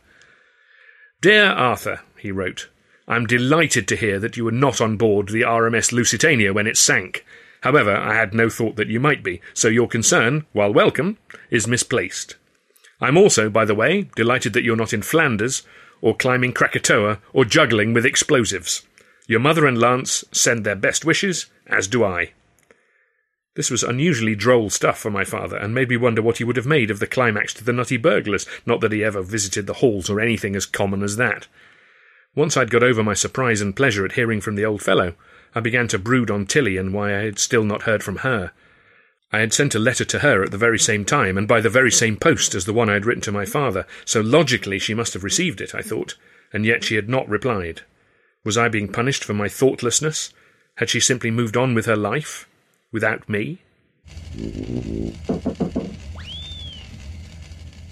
Dear 1.21 1.45
Arthur, 1.45 2.01
he 2.19 2.31
wrote, 2.31 2.69
I'm 3.07 3.25
delighted 3.25 3.87
to 3.87 3.95
hear 3.95 4.19
that 4.19 4.37
you 4.37 4.45
were 4.45 4.51
not 4.51 4.79
on 4.79 4.97
board 4.97 5.29
the 5.29 5.41
RMS 5.41 5.91
Lusitania 5.91 6.53
when 6.53 6.67
it 6.67 6.77
sank. 6.77 7.25
However, 7.61 7.95
I 7.95 8.13
had 8.13 8.33
no 8.33 8.49
thought 8.49 8.75
that 8.75 8.89
you 8.89 8.99
might 8.99 9.23
be, 9.23 9.41
so 9.53 9.69
your 9.69 9.87
concern, 9.87 10.45
while 10.51 10.73
welcome, 10.73 11.17
is 11.49 11.67
misplaced. 11.67 12.35
I'm 12.99 13.17
also, 13.17 13.49
by 13.49 13.65
the 13.65 13.75
way, 13.75 14.09
delighted 14.15 14.53
that 14.53 14.63
you're 14.63 14.75
not 14.75 14.93
in 14.93 15.01
Flanders, 15.01 15.63
or 16.01 16.15
climbing 16.15 16.53
Krakatoa, 16.53 17.19
or 17.31 17.45
juggling 17.45 17.93
with 17.93 18.05
explosives. 18.05 18.83
Your 19.27 19.39
mother 19.39 19.65
and 19.65 19.77
Lance 19.77 20.23
send 20.31 20.65
their 20.65 20.75
best 20.75 21.05
wishes, 21.05 21.47
as 21.67 21.87
do 21.87 22.03
I. 22.03 22.31
This 23.55 23.69
was 23.69 23.83
unusually 23.83 24.35
droll 24.35 24.69
stuff 24.69 24.97
for 24.97 25.11
my 25.11 25.23
father, 25.23 25.57
and 25.57 25.73
made 25.75 25.89
me 25.89 25.97
wonder 25.97 26.21
what 26.21 26.37
he 26.39 26.43
would 26.43 26.57
have 26.57 26.65
made 26.65 26.89
of 26.89 26.99
the 26.99 27.07
climax 27.07 27.53
to 27.53 27.63
the 27.63 27.71
Nutty 27.71 27.97
Burglars, 27.97 28.47
not 28.65 28.81
that 28.81 28.91
he 28.91 29.03
ever 29.03 29.21
visited 29.21 29.67
the 29.67 29.75
halls 29.75 30.09
or 30.09 30.19
anything 30.19 30.55
as 30.55 30.65
common 30.65 31.03
as 31.03 31.17
that. 31.17 31.47
Once 32.35 32.57
I'd 32.57 32.71
got 32.71 32.81
over 32.81 33.03
my 33.03 33.13
surprise 33.13 33.61
and 33.61 33.75
pleasure 33.75 34.03
at 34.05 34.13
hearing 34.13 34.41
from 34.41 34.55
the 34.55 34.65
old 34.65 34.81
fellow, 34.81 35.13
I 35.53 35.59
began 35.59 35.87
to 35.89 35.99
brood 35.99 36.31
on 36.31 36.47
Tilly 36.47 36.77
and 36.77 36.93
why 36.93 37.15
I 37.15 37.23
had 37.23 37.37
still 37.37 37.63
not 37.63 37.83
heard 37.83 38.03
from 38.03 38.17
her. 38.17 38.51
I 39.31 39.39
had 39.39 39.53
sent 39.53 39.75
a 39.75 39.79
letter 39.79 40.05
to 40.05 40.19
her 40.19 40.43
at 40.43 40.49
the 40.49 40.57
very 40.57 40.79
same 40.79 41.05
time, 41.05 41.37
and 41.37 41.47
by 41.47 41.61
the 41.61 41.69
very 41.69 41.91
same 41.91 42.17
post 42.17 42.55
as 42.55 42.65
the 42.65 42.73
one 42.73 42.89
I 42.89 42.93
had 42.93 43.05
written 43.05 43.21
to 43.23 43.31
my 43.31 43.45
father, 43.45 43.85
so 44.03 44.19
logically 44.21 44.79
she 44.79 44.95
must 44.95 45.13
have 45.13 45.23
received 45.23 45.61
it, 45.61 45.75
I 45.75 45.81
thought, 45.81 46.15
and 46.51 46.65
yet 46.65 46.83
she 46.83 46.95
had 46.95 47.07
not 47.07 47.29
replied. 47.29 47.81
Was 48.45 48.57
I 48.57 48.67
being 48.67 48.91
punished 48.91 49.23
for 49.23 49.33
my 49.33 49.47
thoughtlessness? 49.47 50.33
Had 50.75 50.89
she 50.89 50.99
simply 50.99 51.31
moved 51.31 51.55
on 51.55 51.73
with 51.73 51.85
her 51.85 51.95
life? 51.95 52.47
Without 52.91 53.29
me? 53.29 53.59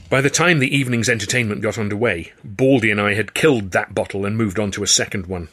By 0.09 0.19
the 0.19 0.29
time 0.29 0.59
the 0.59 0.75
evening's 0.75 1.07
entertainment 1.07 1.61
got 1.61 1.77
under 1.77 1.95
way, 1.95 2.33
Baldy 2.43 2.91
and 2.91 2.99
I 2.99 3.13
had 3.13 3.33
killed 3.33 3.71
that 3.71 3.95
bottle 3.95 4.25
and 4.25 4.35
moved 4.35 4.59
on 4.59 4.71
to 4.71 4.83
a 4.83 4.87
second 4.87 5.27
one. 5.27 5.47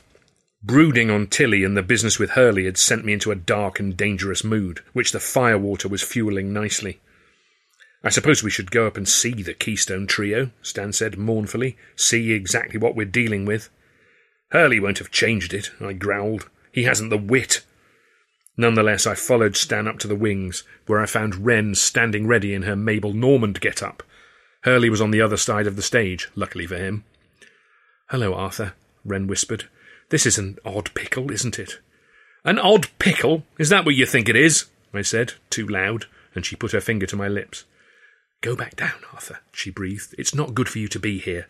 Brooding 0.65 1.13
on 1.13 1.29
Tilly 1.29 1.63
and 1.63 1.77
the 1.77 1.83
business 1.85 2.19
with 2.19 2.31
Hurley 2.31 2.65
had 2.65 2.77
sent 2.77 3.05
me 3.05 3.13
into 3.13 3.31
a 3.31 3.37
dark 3.37 3.79
and 3.79 3.97
dangerous 3.97 4.43
mood, 4.43 4.81
which 4.93 5.13
the 5.13 5.21
firewater 5.21 5.87
was 5.87 6.03
fueling 6.03 6.53
nicely. 6.53 6.99
I 8.03 8.09
suppose 8.09 8.43
we 8.43 8.51
should 8.51 8.73
go 8.73 8.89
up 8.89 8.97
and 8.97 9.09
see 9.09 9.43
the 9.43 9.55
Keystone 9.55 10.09
Trio, 10.09 10.51
Stan 10.61 10.93
said 10.93 11.17
mournfully, 11.17 11.77
see 11.95 12.33
exactly 12.33 12.81
what 12.81 12.97
we're 12.97 13.07
dealing 13.07 13.47
with. 13.47 13.71
Hurley 14.51 14.81
won't 14.81 14.99
have 14.99 15.11
changed 15.11 15.53
it, 15.53 15.71
I 15.81 15.93
growled. 15.93 16.49
He 16.73 16.85
hasn't 16.85 17.11
the 17.11 17.19
wit. 17.19 17.63
Nonetheless, 18.57 19.07
I 19.07 19.15
followed 19.15 19.57
Stan 19.57 19.87
up 19.87 19.99
to 20.01 20.09
the 20.09 20.17
wings, 20.17 20.65
where 20.87 21.01
I 21.01 21.07
found 21.07 21.47
Wren 21.47 21.75
standing 21.75 22.27
ready 22.27 22.55
in 22.55 22.63
her 22.63 22.75
Mabel 22.75 23.13
Normand 23.13 23.61
get-up. 23.61 24.03
Hurley 24.63 24.91
was 24.91 25.01
on 25.01 25.11
the 25.11 25.21
other 25.21 25.37
side 25.37 25.67
of 25.67 25.77
the 25.77 25.83
stage, 25.83 26.29
luckily 26.35 26.67
for 26.67 26.77
him. 26.77 27.05
Hello, 28.11 28.35
Arthur, 28.35 28.73
Wren 29.05 29.27
whispered. 29.27 29.69
This 30.09 30.27
is 30.27 30.39
an 30.39 30.59
odd 30.65 30.93
pickle, 30.95 31.31
isn't 31.31 31.59
it? 31.59 31.79
An 32.45 32.59
odd 32.59 32.89
pickle? 32.99 33.45
Is 33.59 33.69
that 33.69 33.85
what 33.85 33.95
you 33.95 34.07
think 34.07 34.29
it 34.29 34.37
is? 34.37 34.67
I 34.95 35.03
said, 35.03 35.35
too 35.51 35.67
loud, 35.67 36.07
and 36.35 36.45
she 36.45 36.57
put 36.57 36.73
her 36.73 36.81
finger 36.81 37.07
to 37.07 37.17
my 37.17 37.29
lips. 37.29 37.65
Go 38.41 38.57
back 38.57 38.77
down, 38.77 38.95
Arthur, 39.13 39.41
she 39.53 39.71
breathed. 39.71 40.15
It's 40.17 40.35
not 40.35 40.55
good 40.55 40.69
for 40.69 40.79
you 40.79 40.89
to 40.89 40.99
be 40.99 41.19
here. 41.19 41.47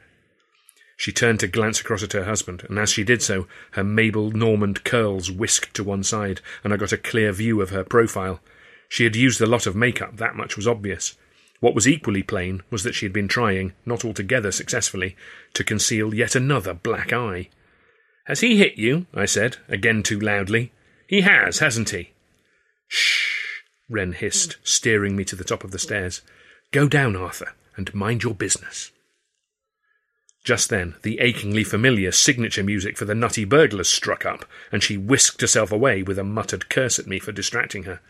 She 0.99 1.12
turned 1.12 1.38
to 1.40 1.47
glance 1.47 1.81
across 1.81 2.02
at 2.02 2.12
her 2.12 2.25
husband, 2.25 2.67
and 2.69 2.76
as 2.76 2.90
she 2.90 3.05
did 3.05 3.23
so, 3.23 3.47
her 3.71 3.85
Mabel 3.85 4.33
Normand 4.33 4.83
curls 4.83 5.31
whisked 5.31 5.73
to 5.75 5.85
one 5.85 6.02
side, 6.02 6.40
and 6.64 6.73
I 6.73 6.76
got 6.76 6.93
a 6.93 6.99
clear 6.99 7.31
view 7.31 7.61
of 7.61 7.71
her 7.71 7.85
profile. 7.85 8.40
She 8.88 9.05
had 9.05 9.14
used 9.14 9.40
a 9.40 9.47
lot 9.47 9.69
of 9.69 9.76
makeup, 9.76 10.17
that 10.17 10.35
much 10.35 10.57
was 10.57 10.67
obvious. 10.67 11.17
What 11.61 11.76
was 11.76 11.87
equally 11.87 12.25
plain 12.25 12.64
was 12.69 12.83
that 12.83 12.97
she 12.97 13.07
had 13.07 13.12
been 13.12 13.28
trying, 13.28 13.75
not 13.87 14.05
altogether 14.05 14.50
successfully, 14.50 15.14
to 15.55 15.62
conceal 15.62 16.12
yet 16.12 16.35
another 16.35 16.75
black 16.75 17.12
eye. 17.12 17.49
Has 18.25 18.40
he 18.40 18.57
hit 18.57 18.76
you? 18.76 19.07
I 19.14 19.26
said, 19.26 19.59
again 19.69 20.02
too 20.02 20.19
loudly. 20.19 20.73
He 21.07 21.21
has, 21.21 21.61
hasn't 21.61 21.90
he? 21.90 22.11
Shh, 22.88 23.61
Wren 23.88 24.14
hissed, 24.14 24.57
steering 24.64 25.14
me 25.14 25.25
to 25.26 25.37
the 25.37 25.45
top 25.45 25.62
of 25.62 25.71
the 25.71 25.78
stairs. 25.78 26.23
Go 26.73 26.88
down, 26.88 27.14
Arthur, 27.14 27.52
and 27.76 27.95
mind 27.95 28.25
your 28.25 28.35
business. 28.35 28.90
Just 30.45 30.71
then, 30.71 30.95
the 31.02 31.21
achingly 31.21 31.64
familiar 31.64 32.12
signature 32.12 32.62
music 32.62 32.97
for 32.97 33.04
the 33.04 33.14
Nutty 33.14 33.45
Burglars 33.45 33.88
struck 33.88 34.25
up, 34.25 34.45
and 34.73 34.83
she 34.83 34.97
whisked 34.97 35.40
herself 35.40 35.73
away 35.73 36.02
with 36.02 36.18
a 36.18 36.25
muttered 36.25 36.68
curse 36.68 36.99
at 36.99 37.07
me 37.07 37.18
for 37.18 37.33
distracting 37.33 37.83
her. 37.85 38.00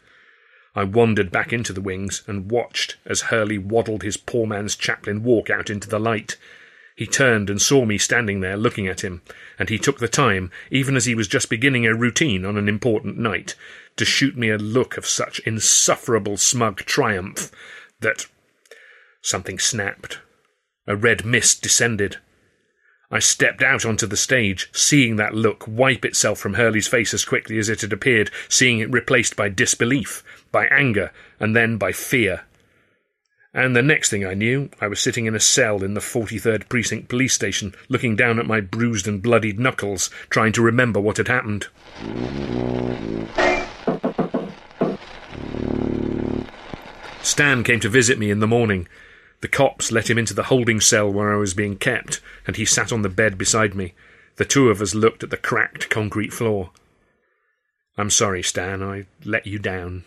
I 0.75 0.85
wandered 0.85 1.32
back 1.32 1.52
into 1.52 1.73
the 1.73 1.80
wings 1.80 2.23
and 2.26 2.50
watched 2.50 2.97
as 3.04 3.23
Hurley 3.23 3.58
waddled 3.58 4.02
his 4.02 4.16
poor 4.16 4.47
man's 4.47 4.76
Chaplin 4.76 5.25
walk 5.25 5.50
out 5.50 5.70
into 5.70 5.88
the 5.88 5.99
light. 5.99 6.37
He 6.94 7.06
turned 7.06 7.49
and 7.49 7.61
saw 7.61 7.85
me 7.85 7.99
standing 7.99 8.40
there 8.40 8.56
looking 8.56 8.87
at 8.87 9.02
him, 9.02 9.23
and 9.58 9.68
he 9.68 9.78
took 9.78 9.99
the 9.99 10.08
time, 10.08 10.50
even 10.70 10.97
as 10.97 11.06
he 11.06 11.14
was 11.14 11.26
just 11.28 11.50
beginning 11.50 11.87
a 11.87 11.94
routine 11.94 12.44
on 12.44 12.56
an 12.56 12.68
important 12.68 13.18
night, 13.18 13.54
to 13.97 14.04
shoot 14.04 14.37
me 14.37 14.50
a 14.50 14.58
look 14.58 14.97
of 14.97 15.06
such 15.06 15.40
insufferable 15.40 16.37
smug 16.37 16.78
triumph 16.78 17.50
that 18.00 18.26
something 19.23 19.58
snapped. 19.58 20.20
A 20.88 20.97
red 20.97 21.23
mist 21.26 21.62
descended. 21.62 22.16
I 23.11 23.18
stepped 23.18 23.62
out 23.62 23.85
onto 23.85 24.07
the 24.07 24.16
stage, 24.16 24.71
seeing 24.73 25.16
that 25.16 25.35
look 25.35 25.64
wipe 25.68 26.02
itself 26.02 26.38
from 26.38 26.54
Hurley's 26.54 26.88
face 26.88 27.12
as 27.12 27.26
quickly 27.26 27.59
as 27.59 27.68
it 27.68 27.83
had 27.83 27.92
appeared, 27.92 28.30
seeing 28.49 28.78
it 28.78 28.90
replaced 28.90 29.37
by 29.37 29.50
disbelief, 29.50 30.25
by 30.50 30.66
anger, 30.68 31.12
and 31.38 31.54
then 31.54 31.76
by 31.76 31.92
fear. 31.92 32.45
And 33.52 33.76
the 33.76 33.83
next 33.83 34.09
thing 34.09 34.25
I 34.25 34.33
knew, 34.33 34.71
I 34.80 34.88
was 34.88 34.99
sitting 34.99 35.26
in 35.26 35.35
a 35.35 35.40
cell 35.40 35.85
in 35.85 35.92
the 35.92 36.00
43rd 36.00 36.71
Precinct 36.71 37.09
police 37.09 37.35
station, 37.35 37.75
looking 37.90 38.16
down 38.16 38.38
at 38.38 38.47
my 38.47 38.62
bruised 38.62 39.07
and 39.07 39.23
bloodied 39.23 39.59
knuckles, 39.59 40.09
trying 40.30 40.52
to 40.52 40.62
remember 40.62 41.00
what 41.00 41.18
had 41.18 41.28
happened. 41.28 41.66
Stan 47.23 47.62
came 47.62 47.80
to 47.80 47.90
visit 47.90 48.18
me 48.18 48.30
in 48.30 48.40
the 48.40 48.47
morning. 48.47 48.88
The 49.40 49.49
cops 49.49 49.92
let 49.92 50.11
him 50.11 50.18
into 50.18 50.35
the 50.35 50.45
holding 50.45 50.80
cell 50.80 51.11
where 51.11 51.33
I 51.33 51.37
was 51.37 51.54
being 51.54 51.76
kept, 51.76 52.21
and 52.47 52.57
he 52.57 52.64
sat 52.64 52.92
on 52.92 53.02
the 53.02 53.09
bed 53.09 53.38
beside 53.38 53.75
me. 53.75 53.95
The 54.37 54.45
two 54.45 54.68
of 54.68 54.80
us 54.80 54.95
looked 54.95 55.23
at 55.23 55.30
the 55.30 55.37
cracked 55.37 55.90
concrete 55.90 56.33
floor. 56.33 56.71
I'm 57.97 58.11
sorry, 58.11 58.42
Stan, 58.42 58.83
I 58.83 59.07
let 59.25 59.47
you 59.47 59.59
down. 59.59 60.04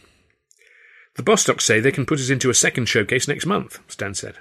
The 1.15 1.23
Bostocks 1.23 1.61
say 1.61 1.79
they 1.79 1.91
can 1.91 2.05
put 2.05 2.19
us 2.19 2.29
into 2.29 2.49
a 2.49 2.53
second 2.53 2.87
showcase 2.87 3.27
next 3.27 3.45
month, 3.45 3.79
Stan 3.87 4.13
said. 4.13 4.35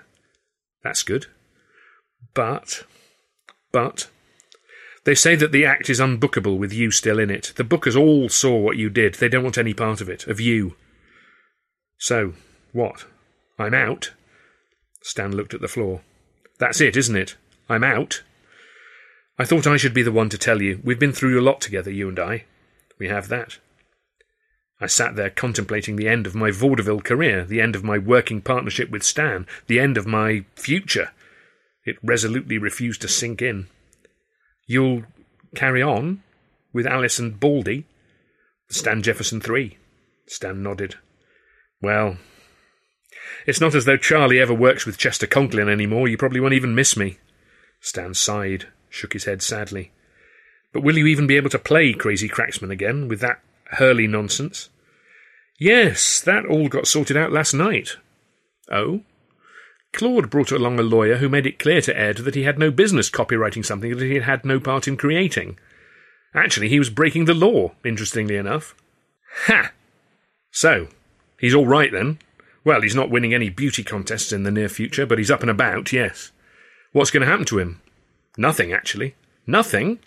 That's 0.82 1.02
good. 1.02 1.26
But, 2.34 2.84
but, 3.72 4.08
they 5.04 5.14
say 5.14 5.34
that 5.34 5.52
the 5.52 5.64
act 5.64 5.90
is 5.90 5.98
unbookable 5.98 6.58
with 6.58 6.72
you 6.72 6.90
still 6.90 7.18
in 7.18 7.30
it. 7.30 7.52
The 7.56 7.64
bookers 7.64 7.98
all 7.98 8.28
saw 8.28 8.56
what 8.56 8.76
you 8.76 8.88
did. 8.88 9.14
They 9.14 9.28
don't 9.28 9.42
want 9.42 9.58
any 9.58 9.74
part 9.74 10.00
of 10.00 10.08
it, 10.08 10.26
of 10.26 10.40
you. 10.40 10.76
So, 11.98 12.34
what? 12.72 13.06
I'm 13.58 13.74
out? 13.74 14.12
Stan 15.02 15.34
looked 15.34 15.54
at 15.54 15.60
the 15.60 15.68
floor. 15.68 16.02
That's 16.58 16.80
it, 16.80 16.96
isn't 16.96 17.16
it? 17.16 17.36
I'm 17.68 17.84
out. 17.84 18.22
I 19.38 19.44
thought 19.44 19.66
I 19.66 19.76
should 19.76 19.94
be 19.94 20.02
the 20.02 20.12
one 20.12 20.28
to 20.28 20.38
tell 20.38 20.60
you. 20.60 20.80
We've 20.84 20.98
been 20.98 21.12
through 21.12 21.40
a 21.40 21.42
lot 21.42 21.60
together, 21.60 21.90
you 21.90 22.08
and 22.08 22.18
I. 22.18 22.44
We 22.98 23.08
have 23.08 23.28
that. 23.28 23.58
I 24.80 24.86
sat 24.86 25.16
there 25.16 25.30
contemplating 25.30 25.96
the 25.96 26.08
end 26.08 26.26
of 26.26 26.34
my 26.34 26.50
vaudeville 26.50 27.00
career, 27.00 27.44
the 27.44 27.60
end 27.60 27.76
of 27.76 27.84
my 27.84 27.98
working 27.98 28.40
partnership 28.40 28.90
with 28.90 29.02
Stan, 29.02 29.46
the 29.66 29.80
end 29.80 29.96
of 29.96 30.06
my 30.06 30.44
future. 30.56 31.10
It 31.84 31.96
resolutely 32.02 32.58
refused 32.58 33.00
to 33.02 33.08
sink 33.08 33.42
in. 33.42 33.68
You'll 34.66 35.04
carry 35.54 35.82
on 35.82 36.22
with 36.72 36.86
Alice 36.86 37.18
and 37.18 37.38
Baldy? 37.38 37.86
Stan 38.68 39.02
Jefferson 39.02 39.40
3. 39.40 39.76
Stan 40.28 40.62
nodded. 40.62 40.96
Well, 41.82 42.18
it's 43.46 43.60
not 43.60 43.74
as 43.74 43.84
though 43.84 43.96
Charlie 43.96 44.40
ever 44.40 44.54
works 44.54 44.86
with 44.86 44.98
Chester 44.98 45.26
Conklin 45.26 45.68
any 45.68 45.86
more. 45.86 46.08
You 46.08 46.16
probably 46.16 46.40
won't 46.40 46.54
even 46.54 46.74
miss 46.74 46.96
me. 46.96 47.18
Stan 47.80 48.14
sighed, 48.14 48.66
shook 48.88 49.12
his 49.12 49.24
head 49.24 49.42
sadly. 49.42 49.92
But 50.72 50.82
will 50.82 50.98
you 50.98 51.06
even 51.06 51.26
be 51.26 51.36
able 51.36 51.50
to 51.50 51.58
play 51.58 51.92
Crazy 51.92 52.28
Cracksman 52.28 52.70
again 52.70 53.08
with 53.08 53.20
that 53.20 53.40
Hurley 53.72 54.06
nonsense? 54.06 54.68
Yes, 55.58 56.20
that 56.20 56.46
all 56.46 56.68
got 56.68 56.86
sorted 56.86 57.16
out 57.16 57.32
last 57.32 57.52
night. 57.52 57.96
Oh? 58.70 59.02
Claude 59.92 60.30
brought 60.30 60.52
along 60.52 60.78
a 60.78 60.84
lawyer 60.84 61.16
who 61.16 61.28
made 61.28 61.46
it 61.46 61.58
clear 61.58 61.80
to 61.82 61.98
Ed 61.98 62.18
that 62.18 62.34
he 62.34 62.44
had 62.44 62.58
no 62.58 62.70
business 62.70 63.10
copyrighting 63.10 63.64
something 63.64 63.96
that 63.96 64.04
he 64.04 64.14
had 64.14 64.22
had 64.22 64.44
no 64.44 64.60
part 64.60 64.86
in 64.86 64.96
creating. 64.96 65.58
Actually, 66.34 66.68
he 66.68 66.78
was 66.78 66.90
breaking 66.90 67.24
the 67.24 67.34
law, 67.34 67.72
interestingly 67.84 68.36
enough. 68.36 68.74
Ha! 69.46 69.72
So, 70.52 70.88
he's 71.38 71.54
all 71.54 71.66
right 71.66 71.90
then. 71.90 72.18
Well, 72.70 72.82
he's 72.82 72.94
not 72.94 73.10
winning 73.10 73.34
any 73.34 73.48
beauty 73.48 73.82
contests 73.82 74.30
in 74.30 74.44
the 74.44 74.50
near 74.52 74.68
future, 74.68 75.04
but 75.04 75.18
he's 75.18 75.28
up 75.32 75.40
and 75.40 75.50
about, 75.50 75.92
yes. 75.92 76.30
What's 76.92 77.10
going 77.10 77.22
to 77.22 77.26
happen 77.26 77.44
to 77.46 77.58
him? 77.58 77.82
Nothing, 78.38 78.72
actually. 78.72 79.16
Nothing? 79.44 79.98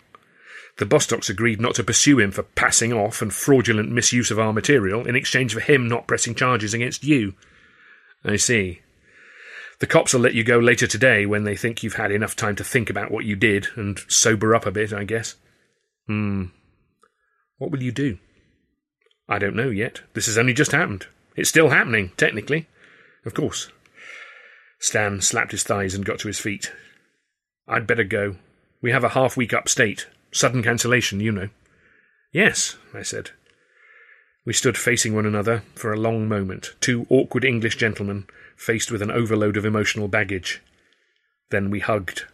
The 0.78 0.86
Bostocks 0.86 1.28
agreed 1.28 1.60
not 1.60 1.74
to 1.74 1.84
pursue 1.84 2.18
him 2.18 2.30
for 2.30 2.42
passing 2.42 2.90
off 2.90 3.20
and 3.20 3.30
fraudulent 3.30 3.92
misuse 3.92 4.30
of 4.30 4.38
our 4.38 4.54
material 4.54 5.06
in 5.06 5.14
exchange 5.14 5.52
for 5.52 5.60
him 5.60 5.86
not 5.86 6.06
pressing 6.06 6.34
charges 6.34 6.72
against 6.72 7.04
you. 7.04 7.34
I 8.24 8.36
see. 8.36 8.80
The 9.80 9.86
cops 9.86 10.14
will 10.14 10.22
let 10.22 10.32
you 10.32 10.42
go 10.42 10.58
later 10.58 10.86
today 10.86 11.26
when 11.26 11.44
they 11.44 11.56
think 11.56 11.82
you've 11.82 11.96
had 11.96 12.12
enough 12.12 12.34
time 12.34 12.56
to 12.56 12.64
think 12.64 12.88
about 12.88 13.10
what 13.10 13.26
you 13.26 13.36
did 13.36 13.66
and 13.76 13.98
sober 14.08 14.54
up 14.54 14.64
a 14.64 14.70
bit, 14.70 14.90
I 14.90 15.04
guess. 15.04 15.36
Hmm. 16.06 16.44
What 17.58 17.70
will 17.70 17.82
you 17.82 17.92
do? 17.92 18.16
I 19.28 19.38
don't 19.38 19.54
know 19.54 19.68
yet. 19.68 20.00
This 20.14 20.24
has 20.24 20.38
only 20.38 20.54
just 20.54 20.72
happened. 20.72 21.08
It's 21.36 21.48
still 21.48 21.70
happening, 21.70 22.12
technically. 22.16 22.66
Of 23.24 23.34
course. 23.34 23.70
Stan 24.78 25.20
slapped 25.20 25.52
his 25.52 25.62
thighs 25.62 25.94
and 25.94 26.04
got 26.04 26.18
to 26.20 26.28
his 26.28 26.38
feet. 26.38 26.72
I'd 27.66 27.86
better 27.86 28.04
go. 28.04 28.36
We 28.82 28.92
have 28.92 29.04
a 29.04 29.10
half 29.10 29.36
week 29.36 29.52
upstate. 29.52 30.06
Sudden 30.32 30.62
cancellation, 30.62 31.20
you 31.20 31.32
know. 31.32 31.48
Yes, 32.32 32.76
I 32.92 33.02
said. 33.02 33.30
We 34.44 34.52
stood 34.52 34.76
facing 34.76 35.14
one 35.14 35.24
another 35.24 35.62
for 35.74 35.92
a 35.92 35.98
long 35.98 36.28
moment, 36.28 36.74
two 36.80 37.06
awkward 37.08 37.44
English 37.44 37.76
gentlemen 37.76 38.26
faced 38.56 38.90
with 38.90 39.00
an 39.00 39.10
overload 39.10 39.56
of 39.56 39.64
emotional 39.64 40.08
baggage. 40.08 40.60
Then 41.50 41.70
we 41.70 41.80
hugged. 41.80 42.24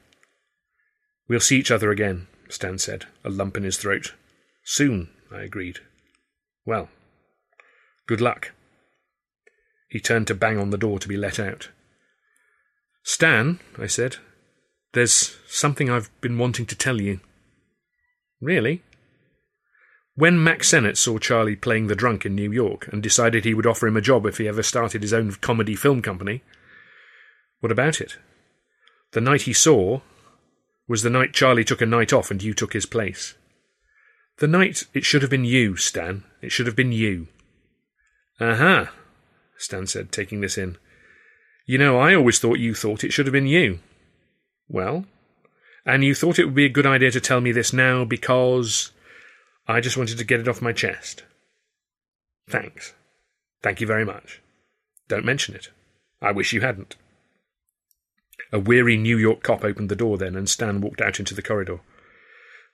We'll 1.29 1.41
see 1.41 1.59
each 1.59 1.71
other 1.71 1.91
again, 1.91 2.27
Stan 2.49 2.79
said, 2.79 3.07
a 3.25 3.31
lump 3.31 3.57
in 3.57 3.63
his 3.63 3.77
throat. 3.77 4.15
Soon, 4.65 5.11
I 5.31 5.43
agreed. 5.43 5.79
Well, 6.67 6.89
good 8.07 8.21
luck. 8.21 8.53
He 9.91 10.01
turned 10.01 10.29
to 10.29 10.35
bang 10.35 10.57
on 10.57 10.71
the 10.71 10.79
door 10.79 10.99
to 11.01 11.09
be 11.09 11.17
let 11.17 11.39
out. 11.39 11.69
Stan, 13.03 13.59
I 13.77 13.87
said, 13.87 14.17
there's 14.93 15.37
something 15.49 15.91
I've 15.91 16.11
been 16.21 16.39
wanting 16.39 16.65
to 16.67 16.77
tell 16.77 17.01
you. 17.01 17.21
Really? 18.41 18.83
When 20.15 20.43
Mack 20.43 20.63
Sennett 20.63 20.97
saw 20.97 21.19
Charlie 21.19 21.57
playing 21.57 21.89
the 21.89 21.97
drunk 21.97 22.25
in 22.25 22.35
New 22.35 22.53
York 22.53 22.89
and 22.93 23.03
decided 23.03 23.45
he 23.45 23.55
would 23.55 23.67
offer 23.67 23.89
him 23.89 23.97
a 23.97 24.01
job 24.01 24.27
if 24.27 24.39
he 24.39 24.47
ever 24.47 24.63
started 24.63 25.03
his 25.03 25.13
own 25.13 25.33
comedy 25.33 25.75
film 25.75 26.03
company, 26.03 26.43
what 27.59 27.73
about 27.73 28.01
it? 28.01 28.17
The 29.13 29.21
night 29.21 29.43
he 29.43 29.53
saw 29.53 30.01
was 30.87 31.03
the 31.03 31.11
night 31.11 31.33
Charlie 31.33 31.65
took 31.65 31.81
a 31.81 31.87
night 31.87 32.13
off 32.13 32.31
and 32.31 32.43
you 32.43 32.55
took 32.55 32.75
his 32.75 32.87
place. 32.87 33.35
The 34.39 34.47
night 34.47 34.85
it 34.95 35.05
should 35.05 35.23
have 35.23 35.31
been 35.31 35.45
you, 35.45 35.77
Stan. 35.77 36.25
It 36.43 36.53
should 36.53 36.67
have 36.67 36.77
been 36.77 36.93
you. 36.93 37.27
Aha, 38.41 38.53
uh-huh, 38.53 38.87
Stan 39.61 39.87
said, 39.87 40.11
taking 40.11 40.41
this 40.41 40.57
in. 40.57 40.79
You 41.67 41.77
know, 41.77 41.99
I 41.99 42.15
always 42.15 42.39
thought 42.39 42.59
you 42.59 42.75
thought 42.75 43.05
it 43.05 43.13
should 43.13 43.27
have 43.27 43.33
been 43.33 43.47
you. 43.47 43.81
Well, 44.69 45.05
and 45.85 46.03
you 46.03 46.15
thought 46.15 46.39
it 46.39 46.47
would 46.47 46.55
be 46.55 46.65
a 46.65 46.71
good 46.71 46.87
idea 46.87 47.11
to 47.11 47.21
tell 47.21 47.43
me 47.43 47.53
this 47.53 47.73
now 47.73 48.05
because 48.05 48.91
I 49.69 49.81
just 49.81 49.99
wanted 49.99 50.17
to 50.17 50.25
get 50.25 50.41
it 50.41 50.49
off 50.49 50.63
my 50.63 50.73
chest. 50.73 51.25
Thanks. 52.49 52.95
Thank 53.63 53.83
you 53.83 53.87
very 53.87 54.05
much. 54.05 54.41
Don't 55.09 55.25
mention 55.27 55.55
it. 55.55 55.69
I 56.23 56.33
wish 56.33 56.55
you 56.55 56.63
hadn't. 56.63 56.97
A 58.53 58.59
weary 58.59 58.97
New 58.97 59.19
York 59.19 59.43
cop 59.43 59.63
opened 59.63 59.91
the 59.91 59.97
door 59.97 60.17
then, 60.17 60.37
and 60.37 60.49
Stan 60.49 60.81
walked 60.81 61.03
out 61.03 61.19
into 61.19 61.35
the 61.35 61.43
corridor. 61.43 61.81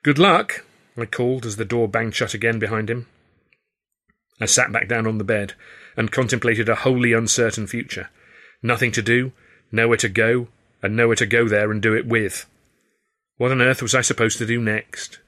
Good 0.04 0.18
luck, 0.18 0.64
I 0.96 1.04
called 1.06 1.44
as 1.44 1.56
the 1.56 1.64
door 1.64 1.88
banged 1.88 2.14
shut 2.14 2.32
again 2.32 2.60
behind 2.60 2.88
him. 2.88 3.08
I 4.40 4.46
sat 4.46 4.70
back 4.70 4.86
down 4.86 5.06
on 5.06 5.18
the 5.18 5.24
bed 5.24 5.54
and 5.96 6.12
contemplated 6.12 6.68
a 6.68 6.74
wholly 6.74 7.12
uncertain 7.14 7.66
future. 7.66 8.10
Nothing 8.62 8.92
to 8.92 9.02
do, 9.02 9.32
nowhere 9.72 9.96
to 9.98 10.08
go, 10.08 10.48
and 10.82 10.94
nowhere 10.94 11.16
to 11.16 11.26
go 11.26 11.48
there 11.48 11.70
and 11.70 11.80
do 11.80 11.94
it 11.94 12.06
with. 12.06 12.46
What 13.38 13.50
on 13.50 13.62
earth 13.62 13.80
was 13.82 13.94
I 13.94 14.02
supposed 14.02 14.38
to 14.38 14.46
do 14.46 14.60
next? 14.60 15.18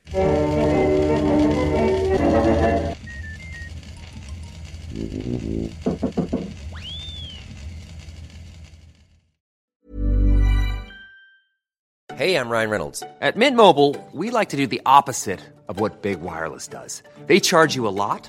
Hey, 12.15 12.35
I'm 12.35 12.51
Ryan 12.51 12.71
Reynolds. 12.71 13.03
At 13.21 13.37
Mint 13.37 13.57
Mobile, 13.57 13.97
we 14.13 14.31
like 14.31 14.49
to 14.49 14.57
do 14.57 14.67
the 14.67 14.83
opposite 14.85 15.41
of 15.69 15.79
what 15.79 16.03
Big 16.03 16.21
Wireless 16.21 16.67
does. 16.67 17.03
They 17.27 17.41
charge 17.41 17.75
you 17.77 17.87
a 17.87 17.95
lot 17.95 18.29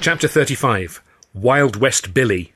Chapter 0.00 0.28
35 0.28 1.02
Wild 1.34 1.76
West 1.76 2.14
Billy. 2.14 2.52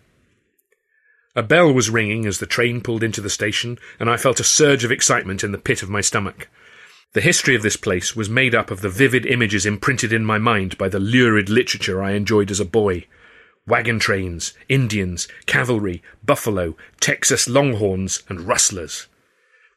A 1.36 1.42
bell 1.42 1.72
was 1.72 1.90
ringing 1.90 2.24
as 2.24 2.38
the 2.38 2.46
train 2.46 2.80
pulled 2.80 3.02
into 3.02 3.20
the 3.20 3.28
station, 3.28 3.78
and 4.00 4.08
I 4.08 4.16
felt 4.16 4.40
a 4.40 4.44
surge 4.44 4.84
of 4.84 4.92
excitement 4.92 5.44
in 5.44 5.52
the 5.52 5.58
pit 5.58 5.82
of 5.82 5.90
my 5.90 6.00
stomach. 6.00 6.48
The 7.12 7.20
history 7.20 7.54
of 7.54 7.62
this 7.62 7.76
place 7.76 8.16
was 8.16 8.30
made 8.30 8.54
up 8.54 8.70
of 8.70 8.80
the 8.80 8.88
vivid 8.88 9.26
images 9.26 9.66
imprinted 9.66 10.14
in 10.14 10.24
my 10.24 10.38
mind 10.38 10.78
by 10.78 10.88
the 10.88 10.98
lurid 10.98 11.50
literature 11.50 12.02
I 12.02 12.12
enjoyed 12.12 12.50
as 12.50 12.60
a 12.60 12.64
boy. 12.64 13.06
Wagon 13.68 13.98
trains, 13.98 14.54
Indians, 14.68 15.28
cavalry, 15.46 16.02
buffalo, 16.24 16.76
Texas 17.00 17.48
longhorns, 17.48 18.22
and 18.28 18.40
rustlers 18.40 19.06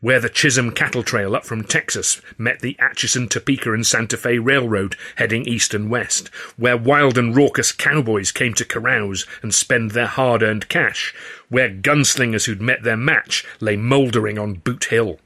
where 0.01 0.19
the 0.19 0.29
Chisholm 0.29 0.71
Cattle 0.71 1.03
Trail 1.03 1.36
up 1.36 1.45
from 1.45 1.63
Texas 1.63 2.21
met 2.38 2.60
the 2.60 2.75
Atchison, 2.79 3.29
Topeka, 3.29 3.71
and 3.71 3.86
Santa 3.86 4.17
Fe 4.17 4.39
Railroad 4.39 4.98
heading 5.15 5.45
east 5.45 5.74
and 5.74 5.89
west, 5.89 6.27
where 6.57 6.75
wild 6.75 7.17
and 7.17 7.36
raucous 7.36 7.71
cowboys 7.71 8.31
came 8.31 8.53
to 8.55 8.65
carouse 8.65 9.25
and 9.43 9.53
spend 9.53 9.91
their 9.91 10.07
hard 10.07 10.41
earned 10.41 10.67
cash, 10.69 11.13
where 11.50 11.69
gunslingers 11.69 12.45
who'd 12.45 12.62
met 12.62 12.81
their 12.83 12.98
match 12.98 13.45
lay 13.60 13.77
mouldering 13.77 14.39
on 14.39 14.55
Boot 14.55 14.86
Hill. 14.86 15.19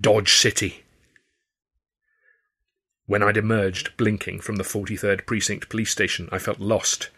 Dodge 0.00 0.34
City. 0.34 0.84
When 3.06 3.22
I'd 3.22 3.36
emerged, 3.36 3.96
blinking, 3.96 4.40
from 4.40 4.56
the 4.56 4.62
43rd 4.62 5.26
Precinct 5.26 5.68
police 5.68 5.90
station, 5.90 6.28
I 6.30 6.38
felt 6.38 6.60
lost, 6.60 7.08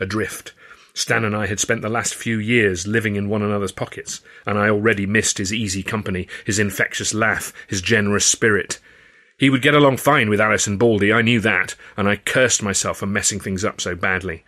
adrift, 0.00 0.52
Stan 0.94 1.24
and 1.24 1.36
I 1.36 1.46
had 1.46 1.60
spent 1.60 1.82
the 1.82 1.88
last 1.88 2.14
few 2.14 2.38
years 2.38 2.86
living 2.86 3.16
in 3.16 3.28
one 3.28 3.42
another's 3.42 3.72
pockets, 3.72 4.20
and 4.44 4.58
I 4.58 4.68
already 4.68 5.06
missed 5.06 5.38
his 5.38 5.52
easy 5.52 5.82
company, 5.82 6.26
his 6.44 6.58
infectious 6.58 7.14
laugh, 7.14 7.52
his 7.68 7.80
generous 7.80 8.26
spirit. 8.26 8.80
He 9.38 9.48
would 9.48 9.62
get 9.62 9.74
along 9.74 9.98
fine 9.98 10.28
with 10.28 10.40
Alice 10.40 10.66
and 10.66 10.78
Baldy, 10.78 11.12
I 11.12 11.22
knew 11.22 11.40
that, 11.40 11.74
and 11.96 12.08
I 12.08 12.16
cursed 12.16 12.62
myself 12.62 12.98
for 12.98 13.06
messing 13.06 13.40
things 13.40 13.64
up 13.64 13.80
so 13.80 13.94
badly. 13.94 14.44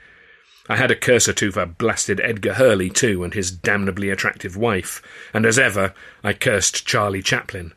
I 0.68 0.76
had 0.76 0.90
a 0.90 0.96
curse 0.96 1.28
or 1.28 1.32
two 1.32 1.52
for 1.52 1.64
blasted 1.64 2.20
Edgar 2.20 2.54
Hurley, 2.54 2.90
too, 2.90 3.24
and 3.24 3.34
his 3.34 3.50
damnably 3.50 4.10
attractive 4.10 4.56
wife, 4.56 5.00
and 5.32 5.46
as 5.46 5.58
ever, 5.58 5.94
I 6.22 6.32
cursed 6.32 6.86
Charlie 6.86 7.22
Chaplin. 7.22 7.72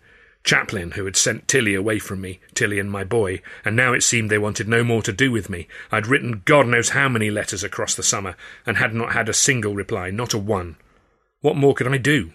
Chaplin, 0.45 0.91
who 0.91 1.05
had 1.05 1.15
sent 1.15 1.47
Tilly 1.47 1.73
away 1.73 1.97
from 1.97 2.21
me, 2.21 2.39
Tilly 2.53 2.77
and 2.79 2.89
my 2.89 3.03
boy, 3.03 3.41
and 3.65 3.75
now 3.75 3.93
it 3.93 4.03
seemed 4.03 4.29
they 4.29 4.37
wanted 4.37 4.67
no 4.67 4.83
more 4.83 5.01
to 5.01 5.11
do 5.11 5.31
with 5.31 5.49
me. 5.49 5.67
I'd 5.91 6.05
written 6.05 6.43
God 6.45 6.67
knows 6.67 6.89
how 6.89 7.09
many 7.09 7.31
letters 7.31 7.63
across 7.63 7.95
the 7.95 8.03
summer, 8.03 8.37
and 8.63 8.77
had 8.77 8.93
not 8.93 9.13
had 9.13 9.27
a 9.27 9.33
single 9.33 9.73
reply, 9.73 10.11
not 10.11 10.35
a 10.35 10.37
one. 10.37 10.75
What 11.41 11.55
more 11.55 11.73
could 11.73 11.87
I 11.87 11.97
do? 11.97 12.31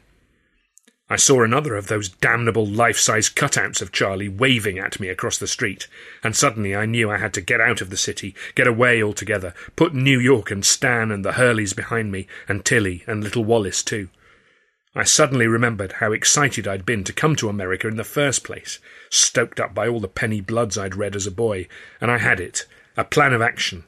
I 1.08 1.16
saw 1.16 1.44
another 1.44 1.76
of 1.76 1.87
those 1.87 2.08
damnable 2.08 2.66
life-size 2.66 3.28
cutouts 3.28 3.80
of 3.80 3.92
Charlie 3.92 4.28
waving 4.28 4.78
at 4.78 4.98
me 4.98 5.08
across 5.08 5.38
the 5.38 5.46
street, 5.46 5.87
and 6.24 6.34
suddenly 6.34 6.74
I 6.74 6.87
knew 6.87 7.11
I 7.11 7.18
had 7.18 7.32
to 7.34 7.40
get 7.40 7.61
out 7.61 7.80
of 7.80 7.90
the 7.90 7.96
city, 7.96 8.34
get 8.56 8.66
away 8.66 9.02
altogether, 9.02 9.54
put 9.76 9.94
New 9.94 10.18
York 10.18 10.50
and 10.50 10.64
Stan 10.64 11.12
and 11.12 11.24
the 11.24 11.32
Hurleys 11.32 11.74
behind 11.74 12.11
me, 12.11 12.26
and 12.48 12.64
Tilly 12.64 13.04
and 13.06 13.22
little 13.22 13.44
Wallace 13.44 13.84
too. 13.84 14.08
I 14.94 15.05
suddenly 15.05 15.46
remembered 15.46 15.92
how 15.92 16.12
excited 16.12 16.66
I'd 16.66 16.85
been 16.85 17.05
to 17.05 17.12
come 17.12 17.37
to 17.37 17.48
America 17.48 17.87
in 17.87 17.96
the 17.96 18.05
first 18.05 18.42
place, 18.42 18.81
stoked 19.09 19.61
up 19.61 19.72
by 19.72 19.87
all 19.87 20.00
the 20.00 20.09
penny 20.09 20.40
bloods 20.40 20.76
I'd 20.76 20.96
read 20.96 21.14
as 21.14 21.26
a 21.26 21.31
boy, 21.31 21.68
and 22.00 22.11
I 22.11 22.18
had 22.18 22.40
it 22.40 22.66
a 22.96 23.05
plan 23.05 23.33
of 23.33 23.40
action. 23.40 23.85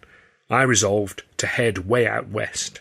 I 0.49 0.62
resolved 0.62 1.25
to 1.38 1.47
head 1.47 1.88
way 1.88 2.07
out 2.07 2.29
west. 2.29 2.81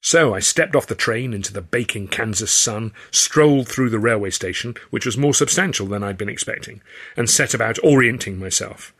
So 0.00 0.32
I 0.32 0.40
stepped 0.40 0.74
off 0.74 0.86
the 0.86 0.94
train 0.94 1.34
into 1.34 1.52
the 1.52 1.60
baking 1.60 2.08
Kansas 2.08 2.52
sun, 2.52 2.92
strolled 3.10 3.68
through 3.68 3.90
the 3.90 3.98
railway 3.98 4.30
station, 4.30 4.74
which 4.90 5.04
was 5.04 5.18
more 5.18 5.34
substantial 5.34 5.86
than 5.86 6.02
I'd 6.02 6.16
been 6.16 6.28
expecting, 6.28 6.80
and 7.16 7.28
set 7.28 7.52
about 7.52 7.78
orienting 7.84 8.38
myself. 8.38 8.94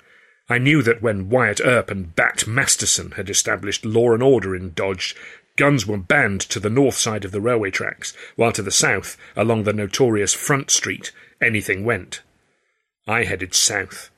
I 0.51 0.59
knew 0.59 0.83
that 0.83 1.03
when 1.03 1.29
Wyatt 1.29 1.61
Earp 1.63 1.91
and 1.91 2.17
Bat 2.17 2.47
Masterson 2.47 3.13
had 3.13 3.29
established 3.31 3.85
law 3.85 4.13
and 4.13 4.23
order 4.23 4.57
in 4.57 4.73
Dodge, 4.73 5.15
Guns 5.59 5.89
were 5.89 5.99
banned 5.99 6.41
to 6.43 6.61
the 6.61 6.71
north 6.71 6.95
side 6.95 7.25
of 7.25 7.33
the 7.33 7.41
railway 7.41 7.73
tracks, 7.73 8.17
while 8.37 8.53
to 8.53 8.63
the 8.63 8.71
south, 8.71 9.17
along 9.35 9.65
the 9.65 9.73
notorious 9.73 10.33
Front 10.33 10.71
Street, 10.71 11.11
anything 11.43 11.85
went. 11.85 12.23
I 13.09 13.25
headed 13.25 13.55
south. 13.55 14.11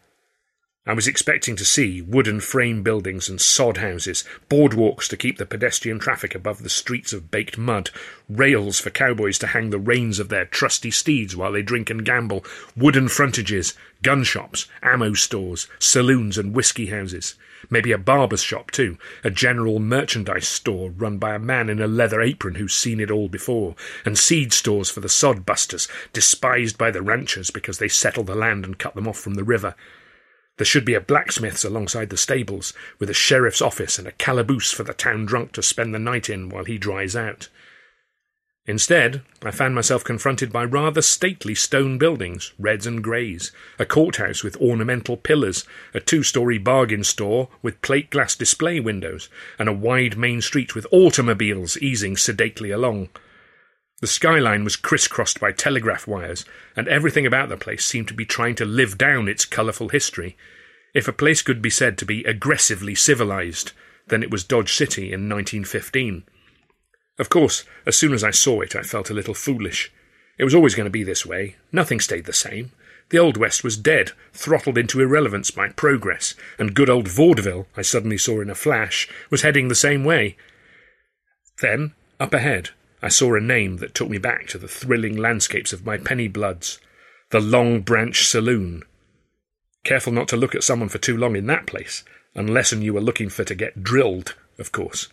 I 0.86 0.94
was 0.94 1.06
expecting 1.06 1.56
to 1.56 1.64
see 1.66 2.00
wooden 2.00 2.40
frame 2.40 2.82
buildings 2.82 3.28
and 3.28 3.38
sod 3.38 3.76
houses, 3.76 4.24
boardwalks 4.48 5.08
to 5.08 5.16
keep 5.18 5.36
the 5.36 5.44
pedestrian 5.44 5.98
traffic 5.98 6.34
above 6.34 6.62
the 6.62 6.70
streets 6.70 7.12
of 7.12 7.30
baked 7.30 7.58
mud, 7.58 7.90
rails 8.30 8.80
for 8.80 8.88
cowboys 8.88 9.38
to 9.40 9.48
hang 9.48 9.68
the 9.68 9.78
reins 9.78 10.18
of 10.18 10.30
their 10.30 10.46
trusty 10.46 10.90
steeds 10.90 11.36
while 11.36 11.52
they 11.52 11.60
drink 11.60 11.90
and 11.90 12.02
gamble, 12.06 12.46
wooden 12.74 13.08
frontages, 13.08 13.74
gun 14.02 14.24
shops, 14.24 14.68
ammo 14.82 15.12
stores, 15.12 15.68
saloons, 15.78 16.38
and 16.38 16.54
whisky 16.54 16.86
houses. 16.86 17.34
Maybe 17.68 17.92
a 17.92 17.98
barber's 17.98 18.42
shop, 18.42 18.70
too, 18.70 18.96
a 19.22 19.30
general 19.30 19.80
merchandise 19.80 20.48
store 20.48 20.88
run 20.88 21.18
by 21.18 21.34
a 21.34 21.38
man 21.38 21.68
in 21.68 21.82
a 21.82 21.86
leather 21.86 22.22
apron 22.22 22.54
who's 22.54 22.74
seen 22.74 23.00
it 23.00 23.10
all 23.10 23.28
before, 23.28 23.76
and 24.06 24.16
seed 24.16 24.54
stores 24.54 24.88
for 24.88 25.00
the 25.00 25.10
sod 25.10 25.44
busters, 25.44 25.88
despised 26.14 26.78
by 26.78 26.90
the 26.90 27.02
ranchers 27.02 27.50
because 27.50 27.76
they 27.76 27.88
settle 27.88 28.24
the 28.24 28.34
land 28.34 28.64
and 28.64 28.78
cut 28.78 28.94
them 28.94 29.06
off 29.06 29.18
from 29.18 29.34
the 29.34 29.44
river. 29.44 29.74
There 30.60 30.66
should 30.66 30.84
be 30.84 30.92
a 30.92 31.00
blacksmith's 31.00 31.64
alongside 31.64 32.10
the 32.10 32.18
stables, 32.18 32.74
with 32.98 33.08
a 33.08 33.14
sheriff's 33.14 33.62
office 33.62 33.98
and 33.98 34.06
a 34.06 34.12
calaboose 34.12 34.70
for 34.70 34.82
the 34.82 34.92
town 34.92 35.24
drunk 35.24 35.52
to 35.52 35.62
spend 35.62 35.94
the 35.94 35.98
night 35.98 36.28
in 36.28 36.50
while 36.50 36.64
he 36.64 36.76
dries 36.76 37.16
out. 37.16 37.48
Instead, 38.66 39.22
I 39.42 39.52
found 39.52 39.74
myself 39.74 40.04
confronted 40.04 40.52
by 40.52 40.64
rather 40.66 41.00
stately 41.00 41.54
stone 41.54 41.96
buildings, 41.96 42.52
reds 42.58 42.86
and 42.86 43.02
greys, 43.02 43.52
a 43.78 43.86
courthouse 43.86 44.44
with 44.44 44.58
ornamental 44.58 45.16
pillars, 45.16 45.64
a 45.94 46.00
two 46.00 46.22
story 46.22 46.58
bargain 46.58 47.04
store 47.04 47.48
with 47.62 47.80
plate 47.80 48.10
glass 48.10 48.36
display 48.36 48.80
windows, 48.80 49.30
and 49.58 49.66
a 49.66 49.72
wide 49.72 50.18
main 50.18 50.42
street 50.42 50.74
with 50.74 50.86
automobiles 50.92 51.78
easing 51.78 52.18
sedately 52.18 52.70
along. 52.70 53.08
The 54.00 54.06
skyline 54.06 54.64
was 54.64 54.76
crisscrossed 54.76 55.40
by 55.40 55.52
telegraph 55.52 56.06
wires, 56.06 56.46
and 56.74 56.88
everything 56.88 57.26
about 57.26 57.50
the 57.50 57.58
place 57.58 57.84
seemed 57.84 58.08
to 58.08 58.14
be 58.14 58.24
trying 58.24 58.54
to 58.56 58.64
live 58.64 58.96
down 58.96 59.28
its 59.28 59.44
colourful 59.44 59.90
history. 59.90 60.38
If 60.94 61.06
a 61.06 61.12
place 61.12 61.42
could 61.42 61.60
be 61.60 61.70
said 61.70 61.98
to 61.98 62.06
be 62.06 62.24
aggressively 62.24 62.94
civilized, 62.94 63.72
then 64.08 64.22
it 64.22 64.30
was 64.30 64.42
Dodge 64.42 64.74
City 64.74 65.12
in 65.12 65.28
1915. 65.28 66.24
Of 67.18 67.28
course, 67.28 67.64
as 67.84 67.96
soon 67.96 68.14
as 68.14 68.24
I 68.24 68.30
saw 68.30 68.62
it, 68.62 68.74
I 68.74 68.82
felt 68.82 69.10
a 69.10 69.14
little 69.14 69.34
foolish. 69.34 69.92
It 70.38 70.44
was 70.44 70.54
always 70.54 70.74
going 70.74 70.86
to 70.86 70.90
be 70.90 71.04
this 71.04 71.26
way. 71.26 71.56
Nothing 71.70 72.00
stayed 72.00 72.24
the 72.24 72.32
same. 72.32 72.72
The 73.10 73.18
Old 73.18 73.36
West 73.36 73.62
was 73.62 73.76
dead, 73.76 74.12
throttled 74.32 74.78
into 74.78 75.00
irrelevance 75.00 75.50
by 75.50 75.68
progress, 75.68 76.34
and 76.58 76.74
good 76.74 76.88
old 76.88 77.08
vaudeville, 77.08 77.66
I 77.76 77.82
suddenly 77.82 78.16
saw 78.16 78.40
in 78.40 78.48
a 78.48 78.54
flash, 78.54 79.08
was 79.30 79.42
heading 79.42 79.68
the 79.68 79.74
same 79.74 80.04
way. 80.04 80.36
Then, 81.60 81.92
up 82.18 82.32
ahead, 82.32 82.70
I 83.02 83.08
saw 83.08 83.34
a 83.34 83.40
name 83.40 83.78
that 83.78 83.94
took 83.94 84.08
me 84.10 84.18
back 84.18 84.46
to 84.48 84.58
the 84.58 84.68
thrilling 84.68 85.16
landscapes 85.16 85.72
of 85.72 85.86
my 85.86 85.96
penny 85.96 86.28
bloods 86.28 86.78
the 87.30 87.40
Long 87.40 87.80
Branch 87.80 88.26
Saloon. 88.26 88.82
Careful 89.84 90.12
not 90.12 90.26
to 90.28 90.36
look 90.36 90.54
at 90.56 90.64
someone 90.64 90.88
for 90.88 90.98
too 90.98 91.16
long 91.16 91.36
in 91.36 91.46
that 91.46 91.66
place, 91.66 92.02
unless 92.34 92.72
and 92.72 92.82
you 92.82 92.92
were 92.92 93.00
looking 93.00 93.28
for 93.28 93.44
to 93.44 93.54
get 93.54 93.84
drilled, 93.84 94.34
of 94.58 94.72
course. 94.72 95.08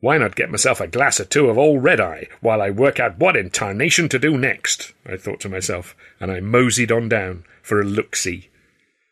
Why 0.00 0.18
not 0.18 0.34
get 0.34 0.50
myself 0.50 0.80
a 0.80 0.88
glass 0.88 1.20
or 1.20 1.24
two 1.24 1.48
of 1.48 1.56
old 1.56 1.84
red 1.84 2.00
eye 2.00 2.26
while 2.40 2.60
I 2.60 2.70
work 2.70 2.98
out 2.98 3.18
what 3.18 3.36
in 3.36 3.50
tarnation 3.50 4.08
to 4.08 4.18
do 4.18 4.36
next? 4.36 4.92
I 5.06 5.16
thought 5.16 5.38
to 5.40 5.48
myself, 5.48 5.94
and 6.18 6.32
I 6.32 6.40
moseyed 6.40 6.90
on 6.90 7.08
down 7.08 7.44
for 7.62 7.80
a 7.80 7.84
look 7.84 8.16
see. 8.16 8.50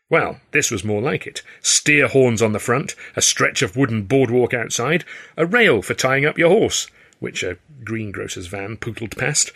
Well, 0.09 0.41
this 0.51 0.69
was 0.69 0.83
more 0.83 1.01
like 1.01 1.25
it. 1.25 1.41
Steer 1.61 2.09
horns 2.09 2.41
on 2.41 2.51
the 2.51 2.59
front, 2.59 2.95
a 3.15 3.21
stretch 3.21 3.61
of 3.61 3.77
wooden 3.77 4.03
boardwalk 4.03 4.53
outside, 4.53 5.05
a 5.37 5.45
rail 5.45 5.81
for 5.81 5.93
tying 5.93 6.25
up 6.25 6.37
your 6.37 6.49
horse. 6.49 6.87
Which 7.21 7.43
a 7.43 7.57
greengrocer's 7.83 8.47
van 8.47 8.75
pootled 8.75 9.15
past, 9.15 9.51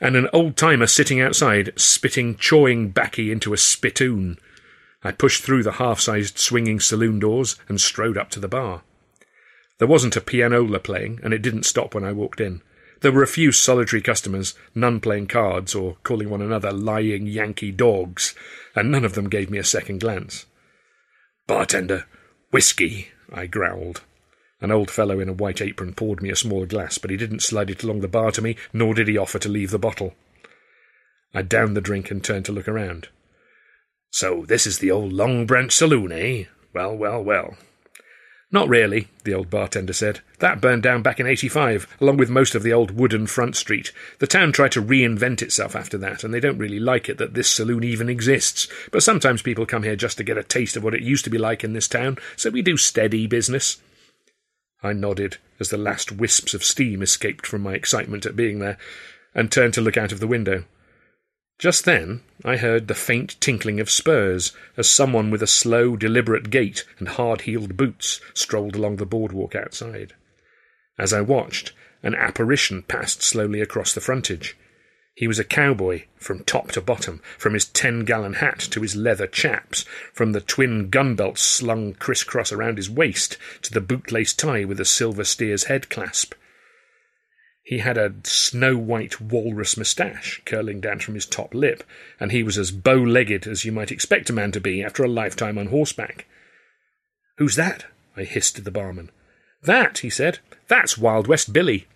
and 0.00 0.16
an 0.16 0.26
old 0.32 0.56
timer 0.56 0.86
sitting 0.86 1.20
outside, 1.20 1.70
spitting 1.76 2.34
chawing 2.34 2.90
baccy 2.90 3.30
into 3.30 3.52
a 3.52 3.58
spittoon. 3.58 4.38
I 5.04 5.12
pushed 5.12 5.42
through 5.42 5.62
the 5.62 5.72
half-sized 5.72 6.38
swinging 6.38 6.80
saloon 6.80 7.18
doors 7.20 7.56
and 7.68 7.78
strode 7.78 8.16
up 8.16 8.30
to 8.30 8.40
the 8.40 8.48
bar. 8.48 8.82
There 9.78 9.86
wasn't 9.86 10.16
a 10.16 10.22
pianola 10.22 10.80
playing, 10.80 11.20
and 11.22 11.34
it 11.34 11.42
didn't 11.42 11.64
stop 11.64 11.94
when 11.94 12.04
I 12.04 12.12
walked 12.12 12.40
in. 12.40 12.62
There 13.02 13.12
were 13.12 13.22
a 13.22 13.26
few 13.26 13.52
solitary 13.52 14.00
customers, 14.00 14.54
none 14.74 14.98
playing 15.00 15.26
cards 15.26 15.74
or 15.74 15.96
calling 16.02 16.30
one 16.30 16.42
another 16.42 16.72
lying 16.72 17.26
Yankee 17.26 17.70
dogs, 17.70 18.34
and 18.74 18.90
none 18.90 19.04
of 19.04 19.12
them 19.12 19.28
gave 19.28 19.50
me 19.50 19.58
a 19.58 19.64
second 19.64 20.00
glance. 20.00 20.46
Bartender, 21.46 22.06
whiskey, 22.50 23.08
I 23.30 23.46
growled. 23.46 24.02
An 24.60 24.70
old 24.70 24.90
fellow 24.90 25.20
in 25.20 25.28
a 25.28 25.32
white 25.32 25.62
apron 25.62 25.94
poured 25.94 26.22
me 26.22 26.30
a 26.30 26.36
small 26.36 26.66
glass, 26.66 26.98
but 26.98 27.10
he 27.10 27.16
didn't 27.16 27.42
slide 27.42 27.70
it 27.70 27.82
along 27.82 28.00
the 28.00 28.08
bar 28.08 28.30
to 28.32 28.42
me, 28.42 28.56
nor 28.72 28.94
did 28.94 29.08
he 29.08 29.16
offer 29.16 29.38
to 29.38 29.48
leave 29.48 29.70
the 29.70 29.78
bottle. 29.78 30.14
I 31.32 31.42
downed 31.42 31.76
the 31.76 31.80
drink 31.80 32.10
and 32.10 32.22
turned 32.22 32.44
to 32.46 32.52
look 32.52 32.68
around. 32.68 33.08
So 34.10 34.44
this 34.46 34.66
is 34.66 34.78
the 34.78 34.90
old 34.90 35.12
Long 35.12 35.46
Branch 35.46 35.72
Saloon, 35.72 36.12
eh? 36.12 36.44
Well, 36.74 36.96
well, 36.96 37.22
well. 37.22 37.56
Not 38.52 38.68
really, 38.68 39.06
the 39.22 39.32
old 39.32 39.48
bartender 39.48 39.92
said. 39.92 40.20
That 40.40 40.60
burned 40.60 40.82
down 40.82 41.02
back 41.02 41.20
in 41.20 41.26
85, 41.26 41.86
along 42.00 42.16
with 42.16 42.28
most 42.28 42.56
of 42.56 42.64
the 42.64 42.72
old 42.72 42.90
wooden 42.90 43.28
front 43.28 43.54
street. 43.54 43.92
The 44.18 44.26
town 44.26 44.50
tried 44.50 44.72
to 44.72 44.82
reinvent 44.82 45.40
itself 45.40 45.76
after 45.76 45.96
that, 45.98 46.24
and 46.24 46.34
they 46.34 46.40
don't 46.40 46.58
really 46.58 46.80
like 46.80 47.08
it 47.08 47.18
that 47.18 47.34
this 47.34 47.48
saloon 47.48 47.84
even 47.84 48.08
exists. 48.08 48.66
But 48.90 49.04
sometimes 49.04 49.40
people 49.40 49.66
come 49.66 49.84
here 49.84 49.94
just 49.94 50.18
to 50.18 50.24
get 50.24 50.36
a 50.36 50.42
taste 50.42 50.76
of 50.76 50.82
what 50.82 50.94
it 50.94 51.02
used 51.02 51.24
to 51.24 51.30
be 51.30 51.38
like 51.38 51.62
in 51.62 51.74
this 51.74 51.86
town, 51.86 52.18
so 52.34 52.50
we 52.50 52.60
do 52.60 52.76
steady 52.76 53.28
business. 53.28 53.80
I 54.82 54.92
nodded 54.92 55.38
as 55.58 55.68
the 55.68 55.76
last 55.76 56.10
wisps 56.10 56.54
of 56.54 56.64
steam 56.64 57.02
escaped 57.02 57.46
from 57.46 57.62
my 57.62 57.74
excitement 57.74 58.24
at 58.26 58.36
being 58.36 58.58
there, 58.58 58.78
and 59.34 59.50
turned 59.50 59.74
to 59.74 59.80
look 59.80 59.96
out 59.96 60.12
of 60.12 60.20
the 60.20 60.26
window. 60.26 60.64
Just 61.58 61.84
then 61.84 62.22
I 62.42 62.56
heard 62.56 62.88
the 62.88 62.94
faint 62.94 63.38
tinkling 63.40 63.80
of 63.80 63.90
spurs 63.90 64.52
as 64.78 64.88
someone 64.88 65.30
with 65.30 65.42
a 65.42 65.46
slow, 65.46 65.94
deliberate 65.96 66.48
gait 66.48 66.86
and 66.98 67.06
hard-heeled 67.08 67.76
boots 67.76 68.20
strolled 68.32 68.74
along 68.74 68.96
the 68.96 69.04
boardwalk 69.04 69.54
outside. 69.54 70.14
As 70.98 71.12
I 71.12 71.20
watched, 71.20 71.72
an 72.02 72.14
apparition 72.14 72.82
passed 72.82 73.22
slowly 73.22 73.60
across 73.60 73.92
the 73.92 74.00
frontage. 74.00 74.56
He 75.20 75.28
was 75.28 75.38
a 75.38 75.44
cowboy 75.44 76.04
from 76.16 76.44
top 76.44 76.72
to 76.72 76.80
bottom, 76.80 77.20
from 77.36 77.52
his 77.52 77.66
ten-gallon 77.66 78.36
hat 78.36 78.58
to 78.70 78.80
his 78.80 78.96
leather 78.96 79.26
chaps, 79.26 79.84
from 80.14 80.32
the 80.32 80.40
twin 80.40 80.88
gun 80.88 81.14
belts 81.14 81.42
slung 81.42 81.92
criss-cross 81.92 82.52
around 82.52 82.78
his 82.78 82.88
waist 82.88 83.36
to 83.60 83.70
the 83.70 83.82
bootlace 83.82 84.34
tie 84.34 84.64
with 84.64 84.80
a 84.80 84.86
silver 84.86 85.24
steer's 85.24 85.64
head 85.64 85.90
clasp. 85.90 86.32
He 87.62 87.80
had 87.80 87.98
a 87.98 88.14
snow 88.24 88.78
white 88.78 89.20
walrus 89.20 89.76
moustache 89.76 90.40
curling 90.46 90.80
down 90.80 91.00
from 91.00 91.16
his 91.16 91.26
top 91.26 91.52
lip, 91.52 91.84
and 92.18 92.32
he 92.32 92.42
was 92.42 92.56
as 92.56 92.70
bow 92.70 92.96
legged 92.96 93.46
as 93.46 93.62
you 93.66 93.72
might 93.72 93.92
expect 93.92 94.30
a 94.30 94.32
man 94.32 94.52
to 94.52 94.58
be 94.58 94.82
after 94.82 95.04
a 95.04 95.06
lifetime 95.06 95.58
on 95.58 95.66
horseback. 95.66 96.24
Who's 97.36 97.56
that? 97.56 97.84
I 98.16 98.24
hissed 98.24 98.58
at 98.58 98.64
the 98.64 98.70
barman. 98.70 99.10
That, 99.62 99.98
he 99.98 100.08
said. 100.08 100.38
That's 100.68 100.96
Wild 100.96 101.26
West 101.26 101.52
Billy. 101.52 101.88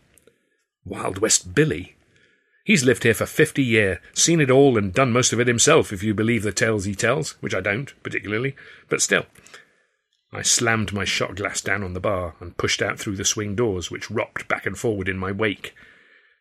Wild 0.85 1.21
West 1.21 1.55
Billy? 1.55 1.95
He's 2.65 2.83
lived 2.83 3.03
here 3.03 3.13
for 3.13 3.27
fifty 3.27 3.63
year, 3.63 4.01
seen 4.15 4.41
it 4.41 4.51
all 4.51 4.79
and 4.79 4.93
done 4.93 5.13
most 5.13 5.35
of 5.35 5.41
it 5.41 5.47
himself, 5.47 5.93
if 5.93 6.03
you 6.03 6.15
believe 6.15 6.43
the 6.43 6.53
tales 6.53 6.87
he 6.87 6.95
tells, 6.95 7.33
which 7.43 7.55
I 7.55 7.61
don't, 7.61 7.93
particularly, 8.03 8.57
but 8.89 9.03
still. 9.03 9.27
I 10.33 10.41
slammed 10.41 10.93
my 10.93 11.05
shot 11.05 11.37
glass 11.37 11.61
down 11.61 11.83
on 11.85 11.93
the 11.93 12.01
bar 12.01 12.35
and 12.41 12.57
pushed 12.57 12.81
out 12.81 12.99
through 12.99 13.17
the 13.17 13.25
swing 13.25 13.55
doors, 13.55 13.91
which 13.91 14.11
rocked 14.11 14.49
back 14.49 14.65
and 14.65 14.79
forward 14.79 15.11
in 15.11 15.19
my 15.19 15.31
wake. 15.31 15.75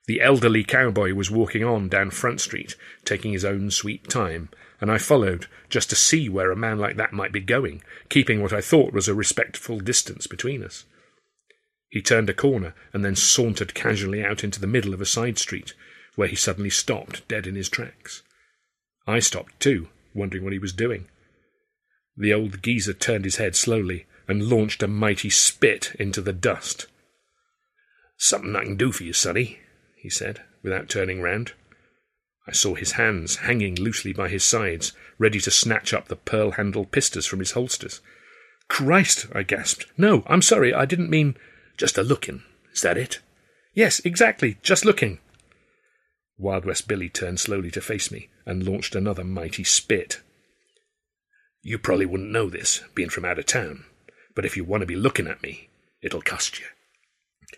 The 0.08 0.22
elderly 0.22 0.64
cowboy 0.64 1.14
was 1.14 1.30
walking 1.30 1.64
on 1.64 1.90
down 1.90 2.10
Front 2.10 2.40
Street, 2.40 2.76
taking 3.04 3.34
his 3.34 3.46
own 3.46 3.70
sweet 3.70 4.10
time, 4.10 4.50
and 4.80 4.90
I 4.90 4.98
followed, 5.00 5.48
just 5.70 5.90
to 5.90 5.96
see 5.96 6.30
where 6.30 6.52
a 6.52 6.56
man 6.56 6.80
like 6.80 6.96
that 6.96 7.14
might 7.14 7.34
be 7.34 7.42
going, 7.42 7.84
keeping 8.10 8.42
what 8.42 8.54
I 8.54 8.62
thought 8.62 8.94
was 8.94 9.10
a 9.10 9.14
respectful 9.14 9.80
distance 9.80 10.26
between 10.26 10.64
us. 10.64 10.86
He 11.90 12.02
turned 12.02 12.30
a 12.30 12.34
corner 12.34 12.74
and 12.94 13.04
then 13.04 13.16
sauntered 13.16 13.74
casually 13.74 14.24
out 14.24 14.44
into 14.44 14.60
the 14.60 14.68
middle 14.68 14.94
of 14.94 15.02
a 15.02 15.06
side 15.06 15.38
street, 15.38 15.74
where 16.16 16.28
he 16.28 16.36
suddenly 16.36 16.70
stopped 16.70 17.28
dead 17.28 17.48
in 17.48 17.56
his 17.56 17.70
tracks. 17.70 18.24
I 19.08 19.20
stopped 19.20 19.60
too, 19.60 19.90
wondering 20.14 20.44
what 20.44 20.54
he 20.54 20.60
was 20.60 20.74
doing. 20.74 21.08
The 22.16 22.34
old 22.34 22.62
geezer 22.62 22.94
turned 22.94 23.26
his 23.26 23.38
head 23.38 23.56
slowly 23.56 24.06
and 24.28 24.50
launched 24.50 24.84
a 24.84 24.88
mighty 24.88 25.30
spit 25.30 25.96
into 26.00 26.22
the 26.22 26.34
dust. 26.34 26.88
Something 28.18 28.56
I 28.56 28.64
can 28.64 28.78
do 28.78 28.92
for 28.92 29.04
you, 29.04 29.14
sonny, 29.14 29.60
he 29.98 30.10
said, 30.10 30.42
without 30.62 30.90
turning 30.90 31.22
round. 31.22 31.54
I 32.48 32.52
saw 32.52 32.76
his 32.76 32.94
hands 32.94 33.38
hanging 33.38 33.76
loosely 33.76 34.14
by 34.14 34.30
his 34.30 34.44
sides, 34.44 34.94
ready 35.18 35.40
to 35.42 35.52
snatch 35.52 35.94
up 35.94 36.08
the 36.08 36.16
pearl 36.16 36.52
handled 36.52 36.92
pistols 36.92 37.26
from 37.26 37.40
his 37.40 37.52
holsters. 37.52 38.02
Christ! 38.68 39.28
I 39.34 39.44
gasped. 39.44 39.88
No, 39.98 40.24
I'm 40.28 40.42
sorry, 40.42 40.74
I 40.74 40.86
didn't 40.86 41.10
mean. 41.10 41.36
Just 41.78 41.98
a 41.98 42.04
looking. 42.04 42.44
Is 42.74 42.82
that 42.82 42.98
it? 42.98 43.20
Yes, 43.74 44.00
exactly, 44.06 44.58
just 44.62 44.86
looking. 44.86 45.20
Wild 46.38 46.66
West 46.66 46.88
Billy 46.88 47.10
turned 47.10 47.40
slowly 47.40 47.72
to 47.72 47.82
face 47.82 48.12
me 48.12 48.30
and 48.46 48.66
launched 48.66 48.96
another 48.96 49.24
mighty 49.24 49.64
spit. 49.64 50.22
You 51.62 51.78
probably 51.78 52.06
wouldn't 52.06 52.32
know 52.32 52.50
this, 52.50 52.82
being 52.96 53.10
from 53.10 53.26
out 53.26 53.40
of 53.40 53.46
town, 53.46 53.86
but 54.36 54.46
if 54.46 54.58
you 54.58 54.64
want 54.64 54.82
to 54.82 54.88
be 54.88 54.96
looking 54.96 55.28
at 55.28 55.44
me, 55.44 55.70
it'll 56.02 56.22
cost 56.22 56.60
you. 56.60 56.66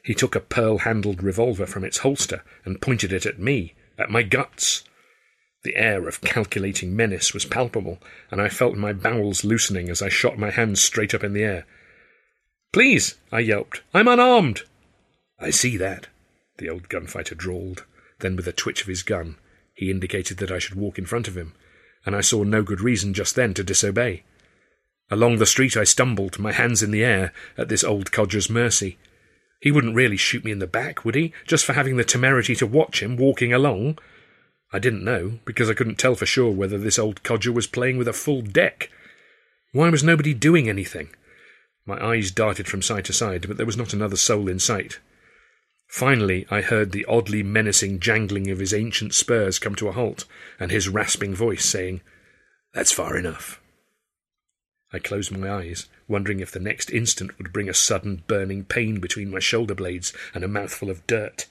He 0.04 0.14
took 0.14 0.36
a 0.36 0.40
pearl 0.40 0.80
handled 0.80 1.24
revolver 1.24 1.66
from 1.66 1.84
its 1.84 2.00
holster 2.00 2.44
and 2.64 2.82
pointed 2.82 3.12
it 3.12 3.26
at 3.26 3.40
me, 3.40 3.74
at 3.98 4.12
my 4.12 4.22
guts. 4.22 4.84
The 5.64 5.76
air 5.76 6.08
of 6.08 6.22
calculating 6.22 6.96
menace 6.96 7.34
was 7.34 7.46
palpable, 7.46 8.00
and 8.30 8.40
I 8.40 8.50
felt 8.50 8.76
my 8.76 8.94
bowels 8.94 9.44
loosening 9.44 9.90
as 9.90 10.04
I 10.04 10.10
shot 10.10 10.38
my 10.38 10.52
hands 10.52 10.82
straight 10.82 11.16
up 11.16 11.24
in 11.24 11.34
the 11.34 11.44
air. 11.44 11.66
Please, 12.72 13.16
I 13.32 13.40
yelped, 13.40 13.82
I'm 13.94 14.08
unarmed. 14.08 14.62
I 15.40 15.50
see 15.50 15.76
that, 15.78 16.08
the 16.58 16.70
old 16.70 16.88
gunfighter 16.90 17.34
drawled. 17.34 17.86
Then, 18.20 18.36
with 18.36 18.48
a 18.48 18.54
twitch 18.54 18.82
of 18.82 18.88
his 18.88 19.04
gun, 19.04 19.36
he 19.74 19.92
indicated 19.92 20.38
that 20.38 20.52
I 20.52 20.60
should 20.60 20.76
walk 20.76 20.98
in 20.98 21.06
front 21.06 21.28
of 21.28 21.36
him, 21.36 21.54
and 22.06 22.16
I 22.16 22.22
saw 22.22 22.44
no 22.44 22.64
good 22.64 22.82
reason 22.82 23.14
just 23.14 23.36
then 23.36 23.54
to 23.56 23.64
disobey. 23.64 24.24
Along 25.12 25.38
the 25.38 25.46
street 25.46 25.78
I 25.78 25.84
stumbled, 25.84 26.40
my 26.40 26.52
hands 26.52 26.82
in 26.82 26.92
the 26.92 27.04
air, 27.04 27.32
at 27.58 27.70
this 27.70 27.84
old 27.84 28.12
codger's 28.12 28.50
mercy. 28.50 28.98
He 29.60 29.72
wouldn't 29.72 29.96
really 29.96 30.18
shoot 30.18 30.44
me 30.44 30.52
in 30.52 30.60
the 30.60 30.68
back, 30.68 31.06
would 31.06 31.16
he, 31.16 31.34
just 31.46 31.66
for 31.66 31.74
having 31.74 31.98
the 31.98 32.04
temerity 32.04 32.56
to 32.56 32.68
watch 32.68 33.02
him 33.04 33.18
walking 33.18 33.54
along? 33.54 34.00
I 34.74 34.80
didn't 34.80 35.04
know, 35.04 35.40
because 35.46 35.70
I 35.70 35.74
couldn't 35.74 36.00
tell 36.00 36.16
for 36.16 36.26
sure 36.26 36.52
whether 36.52 36.78
this 36.78 37.00
old 37.00 37.24
codger 37.24 37.52
was 37.52 37.68
playing 37.68 37.98
with 37.98 38.08
a 38.08 38.14
full 38.14 38.42
deck. 38.42 38.90
Why 39.72 39.90
was 39.90 40.04
nobody 40.04 40.34
doing 40.34 40.68
anything? 40.70 41.10
My 41.86 42.04
eyes 42.04 42.32
darted 42.32 42.68
from 42.68 42.82
side 42.82 43.06
to 43.06 43.14
side, 43.14 43.48
but 43.48 43.58
there 43.58 43.66
was 43.66 43.78
not 43.78 43.94
another 43.94 44.18
soul 44.18 44.48
in 44.48 44.60
sight. 44.60 45.00
Finally, 45.96 46.46
I 46.52 46.60
heard 46.60 46.92
the 46.92 47.06
oddly 47.06 47.42
menacing 47.42 48.02
jangling 48.02 48.52
of 48.52 48.60
his 48.60 48.74
ancient 48.74 49.14
spurs 49.14 49.60
come 49.60 49.76
to 49.76 49.88
a 49.88 49.94
halt, 49.94 50.26
and 50.60 50.70
his 50.70 50.90
rasping 50.90 51.34
voice 51.34 51.64
saying, 51.64 52.02
That's 52.74 52.92
far 52.92 53.16
enough. 53.16 53.62
I 54.92 55.00
closed 55.00 55.32
my 55.32 55.50
eyes, 55.50 55.88
wondering 56.10 56.42
if 56.42 56.52
the 56.52 56.60
next 56.60 56.92
instant 56.92 57.38
would 57.38 57.54
bring 57.54 57.70
a 57.70 57.74
sudden 57.74 58.24
burning 58.28 58.66
pain 58.66 59.00
between 59.00 59.32
my 59.32 59.40
shoulder 59.40 59.74
blades 59.74 60.12
and 60.34 60.44
a 60.44 60.50
mouthful 60.50 60.90
of 60.90 61.08
dirt. 61.08 61.48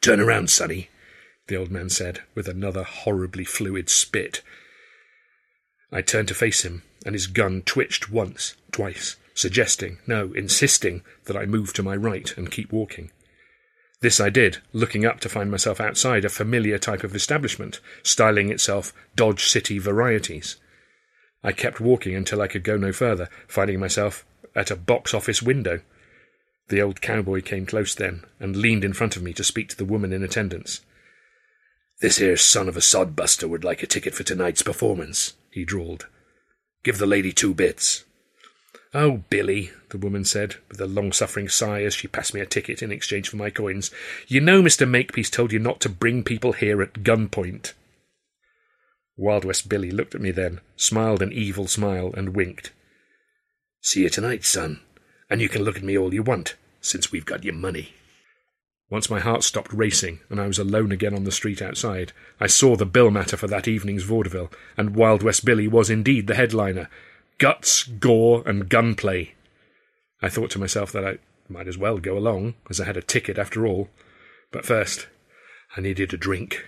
Turn 0.00 0.18
around, 0.18 0.50
sonny, 0.50 0.88
the 1.46 1.54
old 1.54 1.70
man 1.70 1.88
said, 1.90 2.24
with 2.34 2.48
another 2.48 2.82
horribly 2.82 3.44
fluid 3.44 3.88
spit. 3.88 4.42
I 5.92 6.02
turned 6.02 6.26
to 6.26 6.34
face 6.34 6.64
him, 6.64 6.82
and 7.04 7.14
his 7.14 7.28
gun 7.28 7.62
twitched 7.62 8.10
once, 8.10 8.56
twice, 8.72 9.14
suggesting, 9.36 9.98
no, 10.06 10.32
insisting, 10.32 11.02
that 11.26 11.36
I 11.36 11.46
move 11.46 11.72
to 11.74 11.82
my 11.82 11.94
right 11.94 12.36
and 12.36 12.50
keep 12.50 12.72
walking. 12.72 13.12
This 14.00 14.18
I 14.18 14.30
did, 14.30 14.58
looking 14.72 15.04
up 15.04 15.20
to 15.20 15.28
find 15.28 15.50
myself 15.50 15.80
outside 15.80 16.24
a 16.24 16.30
familiar 16.30 16.78
type 16.78 17.04
of 17.04 17.14
establishment, 17.14 17.80
styling 18.02 18.50
itself 18.50 18.92
Dodge 19.14 19.44
City 19.44 19.78
Varieties. 19.78 20.56
I 21.44 21.52
kept 21.52 21.80
walking 21.80 22.14
until 22.14 22.42
I 22.42 22.48
could 22.48 22.64
go 22.64 22.76
no 22.76 22.92
further, 22.92 23.28
finding 23.46 23.78
myself 23.78 24.24
at 24.54 24.70
a 24.70 24.76
box 24.76 25.14
office 25.14 25.42
window. 25.42 25.80
The 26.68 26.82
old 26.82 27.00
cowboy 27.00 27.42
came 27.42 27.66
close 27.66 27.94
then, 27.94 28.24
and 28.40 28.56
leaned 28.56 28.84
in 28.84 28.94
front 28.94 29.16
of 29.16 29.22
me 29.22 29.32
to 29.34 29.44
speak 29.44 29.68
to 29.68 29.76
the 29.76 29.84
woman 29.84 30.12
in 30.12 30.24
attendance. 30.24 30.80
This 32.00 32.18
here 32.18 32.36
son 32.36 32.68
of 32.68 32.76
a 32.76 32.80
sodbuster 32.80 33.48
would 33.48 33.64
like 33.64 33.82
a 33.82 33.86
ticket 33.86 34.14
for 34.14 34.22
tonight's 34.22 34.62
performance, 34.62 35.34
he 35.50 35.64
drawled. 35.64 36.06
Give 36.82 36.98
the 36.98 37.06
lady 37.06 37.32
two 37.32 37.54
bits. 37.54 38.04
Oh, 38.98 39.18
Billy, 39.28 39.72
the 39.90 39.98
woman 39.98 40.24
said, 40.24 40.54
with 40.70 40.80
a 40.80 40.86
long 40.86 41.12
suffering 41.12 41.50
sigh 41.50 41.82
as 41.82 41.92
she 41.92 42.08
passed 42.08 42.32
me 42.32 42.40
a 42.40 42.46
ticket 42.46 42.82
in 42.82 42.90
exchange 42.90 43.28
for 43.28 43.36
my 43.36 43.50
coins. 43.50 43.90
You 44.26 44.40
know 44.40 44.62
Mr. 44.62 44.88
Makepeace 44.88 45.28
told 45.28 45.52
you 45.52 45.58
not 45.58 45.80
to 45.80 45.90
bring 45.90 46.24
people 46.24 46.52
here 46.52 46.80
at 46.80 47.02
gunpoint. 47.02 47.74
Wild 49.18 49.44
West 49.44 49.68
Billy 49.68 49.90
looked 49.90 50.14
at 50.14 50.22
me 50.22 50.30
then, 50.30 50.62
smiled 50.76 51.20
an 51.20 51.30
evil 51.30 51.66
smile, 51.66 52.10
and 52.16 52.34
winked. 52.34 52.72
See 53.82 54.00
you 54.00 54.08
tonight, 54.08 54.46
son, 54.46 54.80
and 55.28 55.42
you 55.42 55.50
can 55.50 55.62
look 55.62 55.76
at 55.76 55.84
me 55.84 55.98
all 55.98 56.14
you 56.14 56.22
want, 56.22 56.54
since 56.80 57.12
we've 57.12 57.26
got 57.26 57.44
your 57.44 57.52
money. 57.52 57.92
Once 58.88 59.10
my 59.10 59.20
heart 59.20 59.42
stopped 59.42 59.74
racing 59.74 60.20
and 60.30 60.40
I 60.40 60.46
was 60.46 60.58
alone 60.58 60.90
again 60.90 61.12
on 61.12 61.24
the 61.24 61.32
street 61.32 61.60
outside, 61.60 62.12
I 62.40 62.46
saw 62.46 62.76
the 62.76 62.86
bill 62.86 63.10
matter 63.10 63.36
for 63.36 63.46
that 63.48 63.68
evening's 63.68 64.04
vaudeville, 64.04 64.50
and 64.74 64.96
Wild 64.96 65.22
West 65.22 65.44
Billy 65.44 65.68
was 65.68 65.90
indeed 65.90 66.28
the 66.28 66.34
headliner. 66.34 66.88
Guts, 67.38 67.82
gore, 67.84 68.42
and 68.46 68.68
gunplay. 68.68 69.34
I 70.22 70.30
thought 70.30 70.50
to 70.52 70.58
myself 70.58 70.90
that 70.92 71.04
I 71.04 71.18
might 71.48 71.68
as 71.68 71.76
well 71.76 71.98
go 71.98 72.16
along, 72.16 72.54
as 72.70 72.80
I 72.80 72.86
had 72.86 72.96
a 72.96 73.02
ticket 73.02 73.36
after 73.36 73.66
all. 73.66 73.90
But 74.50 74.64
first, 74.64 75.06
I 75.76 75.82
needed 75.82 76.14
a 76.14 76.16
drink. 76.16 76.64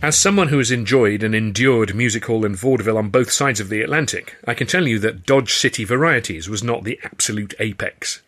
As 0.00 0.16
someone 0.16 0.48
who 0.48 0.58
has 0.58 0.70
enjoyed 0.70 1.24
and 1.24 1.34
endured 1.34 1.94
music 1.94 2.26
hall 2.26 2.44
and 2.44 2.56
vaudeville 2.56 2.98
on 2.98 3.08
both 3.08 3.32
sides 3.32 3.58
of 3.58 3.68
the 3.68 3.82
Atlantic, 3.82 4.36
I 4.46 4.54
can 4.54 4.68
tell 4.68 4.86
you 4.86 5.00
that 5.00 5.26
Dodge 5.26 5.54
City 5.54 5.82
Varieties 5.82 6.48
was 6.48 6.62
not 6.62 6.84
the 6.84 7.00
absolute 7.02 7.54
apex. 7.58 8.22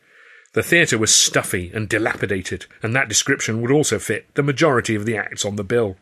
The 0.54 0.62
theatre 0.64 0.98
was 0.98 1.14
stuffy 1.14 1.70
and 1.72 1.88
dilapidated, 1.88 2.66
and 2.82 2.96
that 2.96 3.08
description 3.08 3.60
would 3.60 3.70
also 3.70 4.00
fit 4.00 4.34
the 4.34 4.42
majority 4.42 4.96
of 4.96 5.06
the 5.06 5.16
acts 5.16 5.44
on 5.44 5.54
the 5.54 5.62
bill. 5.62 5.96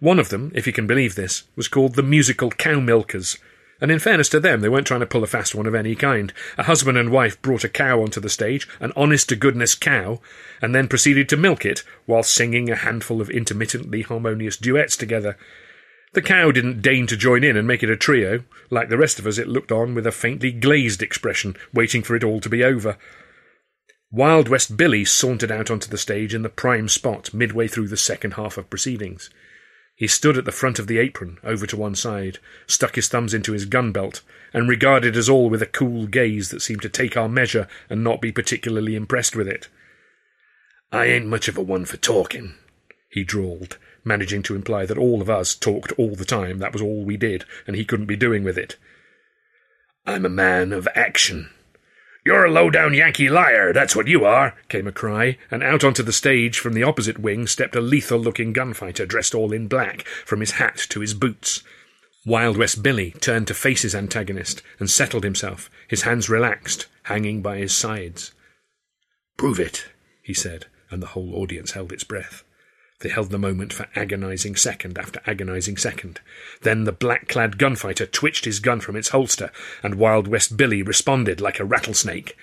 One 0.00 0.18
of 0.18 0.28
them, 0.28 0.52
if 0.54 0.66
you 0.66 0.72
can 0.72 0.86
believe 0.86 1.14
this, 1.14 1.44
was 1.56 1.68
called 1.68 1.94
the 1.94 2.02
Musical 2.02 2.50
Cow 2.50 2.80
Milkers, 2.80 3.38
and 3.80 3.90
in 3.90 3.98
fairness 3.98 4.28
to 4.30 4.40
them, 4.40 4.60
they 4.60 4.68
weren't 4.68 4.86
trying 4.86 5.00
to 5.00 5.06
pull 5.06 5.22
a 5.22 5.26
fast 5.26 5.54
one 5.54 5.66
of 5.66 5.74
any 5.74 5.94
kind. 5.94 6.32
A 6.56 6.62
husband 6.62 6.96
and 6.96 7.10
wife 7.10 7.40
brought 7.42 7.64
a 7.64 7.68
cow 7.68 8.00
onto 8.00 8.20
the 8.20 8.30
stage, 8.30 8.66
an 8.80 8.92
honest 8.96 9.28
to 9.28 9.36
goodness 9.36 9.74
cow, 9.74 10.20
and 10.62 10.74
then 10.74 10.88
proceeded 10.88 11.28
to 11.28 11.36
milk 11.36 11.66
it 11.66 11.82
while 12.06 12.22
singing 12.22 12.70
a 12.70 12.76
handful 12.76 13.20
of 13.20 13.28
intermittently 13.28 14.02
harmonious 14.02 14.56
duets 14.56 14.96
together. 14.96 15.36
The 16.14 16.22
cow 16.22 16.50
didn't 16.50 16.80
deign 16.80 17.06
to 17.08 17.16
join 17.16 17.44
in 17.44 17.56
and 17.56 17.68
make 17.68 17.82
it 17.82 17.90
a 17.90 17.96
trio. 17.96 18.44
Like 18.70 18.88
the 18.88 18.96
rest 18.96 19.18
of 19.18 19.26
us, 19.26 19.36
it 19.36 19.48
looked 19.48 19.70
on 19.70 19.94
with 19.94 20.06
a 20.06 20.12
faintly 20.12 20.52
glazed 20.52 21.02
expression, 21.02 21.56
waiting 21.74 22.02
for 22.02 22.16
it 22.16 22.24
all 22.24 22.40
to 22.40 22.48
be 22.48 22.64
over. 22.64 22.96
Wild 24.10 24.48
West 24.48 24.78
Billy 24.78 25.04
sauntered 25.04 25.50
out 25.50 25.70
onto 25.70 25.90
the 25.90 25.98
stage 25.98 26.32
in 26.32 26.40
the 26.40 26.48
prime 26.48 26.88
spot 26.88 27.34
midway 27.34 27.68
through 27.68 27.88
the 27.88 27.96
second 27.98 28.34
half 28.34 28.56
of 28.56 28.70
proceedings. 28.70 29.28
He 29.96 30.06
stood 30.06 30.36
at 30.36 30.44
the 30.44 30.52
front 30.52 30.78
of 30.78 30.88
the 30.88 30.98
apron, 30.98 31.38
over 31.42 31.66
to 31.66 31.76
one 31.76 31.94
side, 31.94 32.38
stuck 32.66 32.96
his 32.96 33.08
thumbs 33.08 33.32
into 33.32 33.52
his 33.52 33.64
gun 33.64 33.92
belt, 33.92 34.20
and 34.52 34.68
regarded 34.68 35.16
us 35.16 35.28
all 35.28 35.48
with 35.48 35.62
a 35.62 35.66
cool 35.66 36.06
gaze 36.06 36.50
that 36.50 36.60
seemed 36.60 36.82
to 36.82 36.90
take 36.90 37.16
our 37.16 37.30
measure 37.30 37.66
and 37.88 38.04
not 38.04 38.20
be 38.20 38.30
particularly 38.30 38.94
impressed 38.94 39.34
with 39.34 39.48
it. 39.48 39.68
I 40.92 41.06
ain't 41.06 41.26
much 41.26 41.48
of 41.48 41.56
a 41.56 41.62
one 41.62 41.86
for 41.86 41.96
talking, 41.96 42.54
he 43.08 43.24
drawled, 43.24 43.78
managing 44.04 44.42
to 44.44 44.54
imply 44.54 44.84
that 44.84 44.98
all 44.98 45.22
of 45.22 45.30
us 45.30 45.54
talked 45.54 45.92
all 45.92 46.14
the 46.14 46.26
time, 46.26 46.58
that 46.58 46.74
was 46.74 46.82
all 46.82 47.02
we 47.02 47.16
did, 47.16 47.46
and 47.66 47.74
he 47.74 47.84
couldn't 47.86 48.04
be 48.04 48.16
doing 48.16 48.44
with 48.44 48.58
it. 48.58 48.76
I'm 50.04 50.26
a 50.26 50.30
man 50.30 50.74
of 50.74 50.86
action. 50.94 51.48
You're 52.26 52.46
a 52.46 52.50
low-down 52.50 52.92
Yankee 52.92 53.28
liar, 53.28 53.72
that's 53.72 53.94
what 53.94 54.08
you 54.08 54.24
are, 54.24 54.56
came 54.68 54.88
a 54.88 54.92
cry, 54.92 55.38
and 55.48 55.62
out 55.62 55.84
onto 55.84 56.02
the 56.02 56.12
stage 56.12 56.58
from 56.58 56.72
the 56.72 56.82
opposite 56.82 57.20
wing 57.20 57.46
stepped 57.46 57.76
a 57.76 57.80
lethal-looking 57.80 58.52
gunfighter 58.52 59.06
dressed 59.06 59.32
all 59.32 59.52
in 59.52 59.68
black, 59.68 60.02
from 60.24 60.40
his 60.40 60.50
hat 60.50 60.76
to 60.88 60.98
his 60.98 61.14
boots. 61.14 61.62
Wild 62.26 62.56
West 62.56 62.82
Billy 62.82 63.12
turned 63.20 63.46
to 63.46 63.54
face 63.54 63.82
his 63.82 63.94
antagonist 63.94 64.60
and 64.80 64.90
settled 64.90 65.22
himself, 65.22 65.70
his 65.86 66.02
hands 66.02 66.28
relaxed, 66.28 66.86
hanging 67.04 67.42
by 67.42 67.58
his 67.58 67.76
sides. 67.76 68.32
Prove 69.36 69.60
it, 69.60 69.86
he 70.20 70.34
said, 70.34 70.66
and 70.90 71.00
the 71.00 71.14
whole 71.14 71.32
audience 71.36 71.70
held 71.70 71.92
its 71.92 72.02
breath. 72.02 72.42
They 73.00 73.10
held 73.10 73.30
the 73.30 73.38
moment 73.38 73.72
for 73.72 73.88
agonizing 73.94 74.56
second 74.56 74.98
after 74.98 75.20
agonizing 75.26 75.76
second. 75.76 76.20
Then 76.62 76.84
the 76.84 76.92
black 76.92 77.28
clad 77.28 77.58
gunfighter 77.58 78.06
twitched 78.06 78.46
his 78.46 78.58
gun 78.58 78.80
from 78.80 78.96
its 78.96 79.10
holster, 79.10 79.50
and 79.82 79.96
Wild 79.96 80.26
West 80.26 80.56
Billy 80.56 80.82
responded 80.82 81.40
like 81.40 81.60
a 81.60 81.64
rattlesnake. 81.64 82.36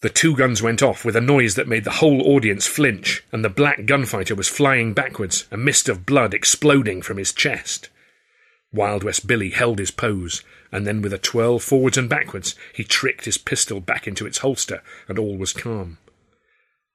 The 0.00 0.08
two 0.08 0.36
guns 0.36 0.62
went 0.62 0.80
off 0.80 1.04
with 1.04 1.16
a 1.16 1.20
noise 1.20 1.56
that 1.56 1.66
made 1.66 1.82
the 1.82 1.98
whole 1.98 2.22
audience 2.22 2.68
flinch, 2.68 3.24
and 3.32 3.44
the 3.44 3.48
black 3.48 3.84
gunfighter 3.86 4.36
was 4.36 4.46
flying 4.46 4.94
backwards, 4.94 5.46
a 5.50 5.56
mist 5.56 5.88
of 5.88 6.06
blood 6.06 6.32
exploding 6.32 7.02
from 7.02 7.16
his 7.16 7.32
chest. 7.32 7.88
Wild 8.72 9.02
West 9.02 9.26
Billy 9.26 9.50
held 9.50 9.80
his 9.80 9.90
pose, 9.90 10.44
and 10.70 10.86
then 10.86 11.02
with 11.02 11.12
a 11.12 11.18
twirl 11.18 11.58
forwards 11.58 11.98
and 11.98 12.08
backwards, 12.08 12.54
he 12.72 12.84
tricked 12.84 13.24
his 13.24 13.38
pistol 13.38 13.80
back 13.80 14.06
into 14.06 14.26
its 14.26 14.38
holster, 14.38 14.82
and 15.08 15.18
all 15.18 15.36
was 15.36 15.52
calm. 15.52 15.98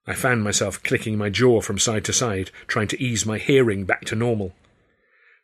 I 0.05 0.13
found 0.13 0.43
myself 0.43 0.83
clicking 0.83 1.17
my 1.17 1.29
jaw 1.29 1.61
from 1.61 1.79
side 1.79 2.03
to 2.05 2.13
side, 2.13 2.51
trying 2.67 2.87
to 2.89 3.01
ease 3.01 3.25
my 3.25 3.37
hearing 3.37 3.85
back 3.85 4.05
to 4.05 4.15
normal. 4.15 4.53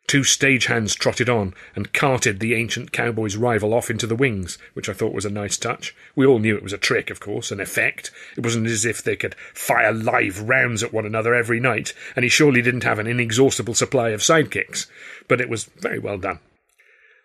Two 0.06 0.22
stagehands 0.22 0.96
trotted 0.96 1.28
on 1.28 1.54
and 1.76 1.92
carted 1.92 2.40
the 2.40 2.54
ancient 2.54 2.90
cowboy's 2.90 3.36
rival 3.36 3.72
off 3.72 3.90
into 3.90 4.08
the 4.08 4.16
wings, 4.16 4.58
which 4.74 4.88
I 4.88 4.92
thought 4.92 5.14
was 5.14 5.24
a 5.24 5.30
nice 5.30 5.56
touch. 5.56 5.94
We 6.16 6.26
all 6.26 6.40
knew 6.40 6.56
it 6.56 6.64
was 6.64 6.72
a 6.72 6.78
trick, 6.78 7.10
of 7.10 7.20
course, 7.20 7.52
an 7.52 7.60
effect. 7.60 8.10
It 8.36 8.42
wasn't 8.42 8.66
as 8.66 8.84
if 8.84 9.02
they 9.02 9.14
could 9.14 9.36
fire 9.54 9.92
live 9.92 10.48
rounds 10.48 10.82
at 10.82 10.92
one 10.92 11.06
another 11.06 11.32
every 11.32 11.60
night, 11.60 11.94
and 12.16 12.24
he 12.24 12.28
surely 12.28 12.60
didn't 12.60 12.82
have 12.82 12.98
an 12.98 13.06
inexhaustible 13.06 13.74
supply 13.74 14.08
of 14.10 14.20
sidekicks. 14.20 14.88
But 15.28 15.40
it 15.40 15.48
was 15.48 15.64
very 15.64 16.00
well 16.00 16.18
done. 16.18 16.40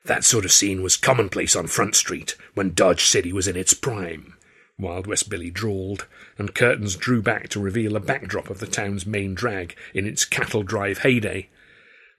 That 0.05 0.23
sort 0.23 0.45
of 0.45 0.51
scene 0.51 0.83
was 0.83 0.95
commonplace 0.95 1.55
on 1.55 1.65
Front 1.65 1.95
Street 1.95 2.35
when 2.53 2.75
Dodge 2.75 3.05
City 3.05 3.33
was 3.33 3.47
in 3.47 3.57
its 3.57 3.73
prime. 3.73 4.34
Wild 4.77 5.07
West 5.07 5.29
Billy 5.29 5.49
drawled, 5.49 6.05
and 6.37 6.53
curtains 6.53 6.97
drew 6.97 7.21
back 7.21 7.47
to 7.49 7.61
reveal 7.61 7.95
a 7.95 8.01
backdrop 8.01 8.49
of 8.49 8.59
the 8.59 8.67
town's 8.67 9.05
main 9.05 9.33
drag 9.33 9.73
in 9.93 10.05
its 10.05 10.25
cattle 10.25 10.63
drive 10.63 10.97
heyday. 10.97 11.47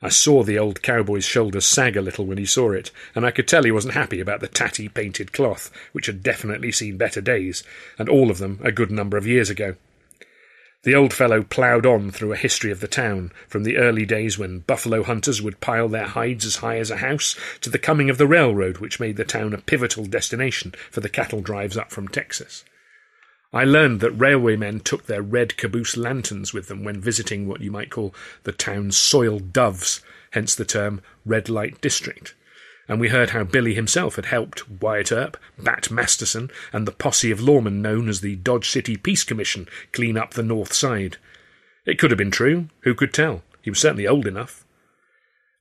I 0.01 0.09
saw 0.09 0.43
the 0.43 0.59
old 0.59 0.81
cowboy's 0.81 1.27
shoulders 1.27 1.67
sag 1.67 1.97
a 1.97 2.01
little 2.03 2.25
when 2.25 2.39
he 2.39 2.47
saw 2.47 2.73
it, 2.73 2.91
and 3.15 3.27
I 3.27 3.31
could 3.31 3.47
tell 3.47 3.65
he 3.65 3.71
wasn't 3.71 3.95
happy 3.95 4.21
about 4.21 4.41
the 4.41 4.49
tatty 4.49 4.89
painted 4.89 5.33
cloth, 5.33 5.71
which 5.93 6.07
had 6.07 6.23
definitely 6.23 6.73
seen 6.73 6.97
better 6.97 7.21
days, 7.21 7.63
and 7.99 8.09
all 8.09 8.31
of 8.31 8.39
them 8.39 8.59
a 8.63 8.73
good 8.73 8.91
number 8.91 9.19
of 9.19 9.27
years 9.27 9.51
ago. 9.51 9.77
The 10.87 10.95
old 10.95 11.13
fellow 11.13 11.43
ploughed 11.43 11.85
on 11.85 12.13
through 12.13 12.33
a 12.33 12.37
history 12.37 12.71
of 12.71 12.79
the 12.79 12.87
town, 12.87 13.33
from 13.49 13.65
the 13.65 13.77
early 13.77 14.07
days 14.07 14.39
when 14.39 14.61
buffalo 14.61 15.03
hunters 15.03 15.43
would 15.43 15.61
pile 15.61 15.89
their 15.89 16.07
hides 16.07 16.47
as 16.47 16.59
high 16.59 16.79
as 16.79 16.93
a 16.93 16.99
house, 16.99 17.35
to 17.63 17.71
the 17.71 17.77
coming 17.77 18.09
of 18.09 18.19
the 18.19 18.27
railroad, 18.29 18.79
which 18.79 19.01
made 19.01 19.17
the 19.17 19.25
town 19.25 19.53
a 19.53 19.59
pivotal 19.59 20.05
destination 20.07 20.73
for 20.93 21.01
the 21.01 21.09
cattle 21.09 21.41
drives 21.41 21.77
up 21.77 21.91
from 21.91 22.07
Texas. 22.07 22.65
I 23.53 23.65
learned 23.65 23.99
that 23.99 24.17
railwaymen 24.17 24.85
took 24.85 25.07
their 25.07 25.23
red 25.23 25.57
caboose 25.57 25.97
lanterns 25.97 26.55
with 26.55 26.69
them 26.69 26.85
when 26.85 27.01
visiting 27.01 27.49
what 27.49 27.63
you 27.63 27.73
might 27.73 27.91
call 27.91 28.15
the 28.45 28.53
town's 28.53 28.97
soiled 28.97 29.53
doves, 29.53 30.03
hence 30.31 30.55
the 30.55 30.65
term 30.65 31.03
red 31.25 31.49
light 31.49 31.81
district 31.81 32.37
and 32.89 33.01
we 33.01 33.09
heard 33.09 33.31
how 33.31 33.45
Billy 33.45 33.75
himself 33.75 34.17
had 34.17 34.27
helped 34.27 34.69
Wyatt 34.69 35.11
Earp, 35.11 35.37
Bat 35.59 35.91
Masterson, 35.91 36.51
and 36.73 36.87
the 36.87 36.93
posse 36.93 37.31
of 37.31 37.41
lawmen 37.41 37.83
known 37.83 38.09
as 38.09 38.21
the 38.21 38.37
Dodge 38.37 38.69
City 38.71 38.97
Peace 38.97 39.25
Commission 39.25 39.69
clean 39.93 40.17
up 40.17 40.35
the 40.35 40.43
north 40.43 40.73
side. 40.73 41.17
It 41.85 41.99
could 41.99 42.11
have 42.11 42.19
been 42.19 42.31
true, 42.31 42.69
who 42.81 42.95
could 42.95 43.13
tell? 43.13 43.43
He 43.63 43.71
was 43.71 43.81
certainly 43.81 44.07
old 44.07 44.27
enough. 44.27 44.65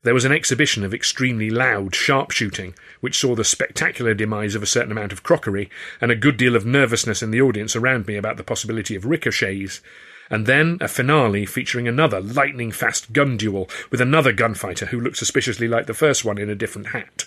There 0.03 0.13
was 0.13 0.25
an 0.25 0.31
exhibition 0.31 0.83
of 0.83 0.93
extremely 0.93 1.49
loud 1.49 1.95
sharpshooting, 1.95 2.75
which 3.01 3.17
saw 3.17 3.33
the 3.33 3.43
spectacular 3.43 4.13
demise 4.13 4.53
of 4.53 4.61
a 4.61 4.67
certain 4.67 4.91
amount 4.91 5.11
of 5.11 5.23
crockery, 5.23 5.67
and 5.99 6.11
a 6.11 6.15
good 6.15 6.38
deal 6.38 6.55
of 6.55 6.63
nervousness 6.63 7.23
in 7.23 7.31
the 7.31 7.41
audience 7.41 7.75
around 7.75 8.05
me 8.05 8.15
about 8.15 8.38
the 8.38 8.43
possibility 8.43 8.95
of 8.95 9.05
ricochets, 9.05 9.81
and 10.29 10.45
then 10.45 10.77
a 10.81 10.88
finale 10.88 11.45
featuring 11.45 11.88
another 11.88 12.19
lightning 12.19 12.71
fast 12.71 13.13
gun 13.13 13.38
duel 13.38 13.69
with 13.91 14.01
another 14.01 14.31
gunfighter 14.31 14.88
who 14.88 14.99
looked 14.99 15.17
suspiciously 15.17 15.67
like 15.67 15.85
the 15.85 15.93
first 15.93 16.25
one 16.25 16.38
in 16.38 16.49
a 16.49 16.55
different 16.55 16.88
hat. 16.88 17.25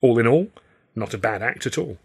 All 0.00 0.18
in 0.18 0.26
all, 0.26 0.50
not 0.94 1.14
a 1.14 1.18
bad 1.18 1.42
act 1.42 1.66
at 1.66 1.78
all. 1.78 1.98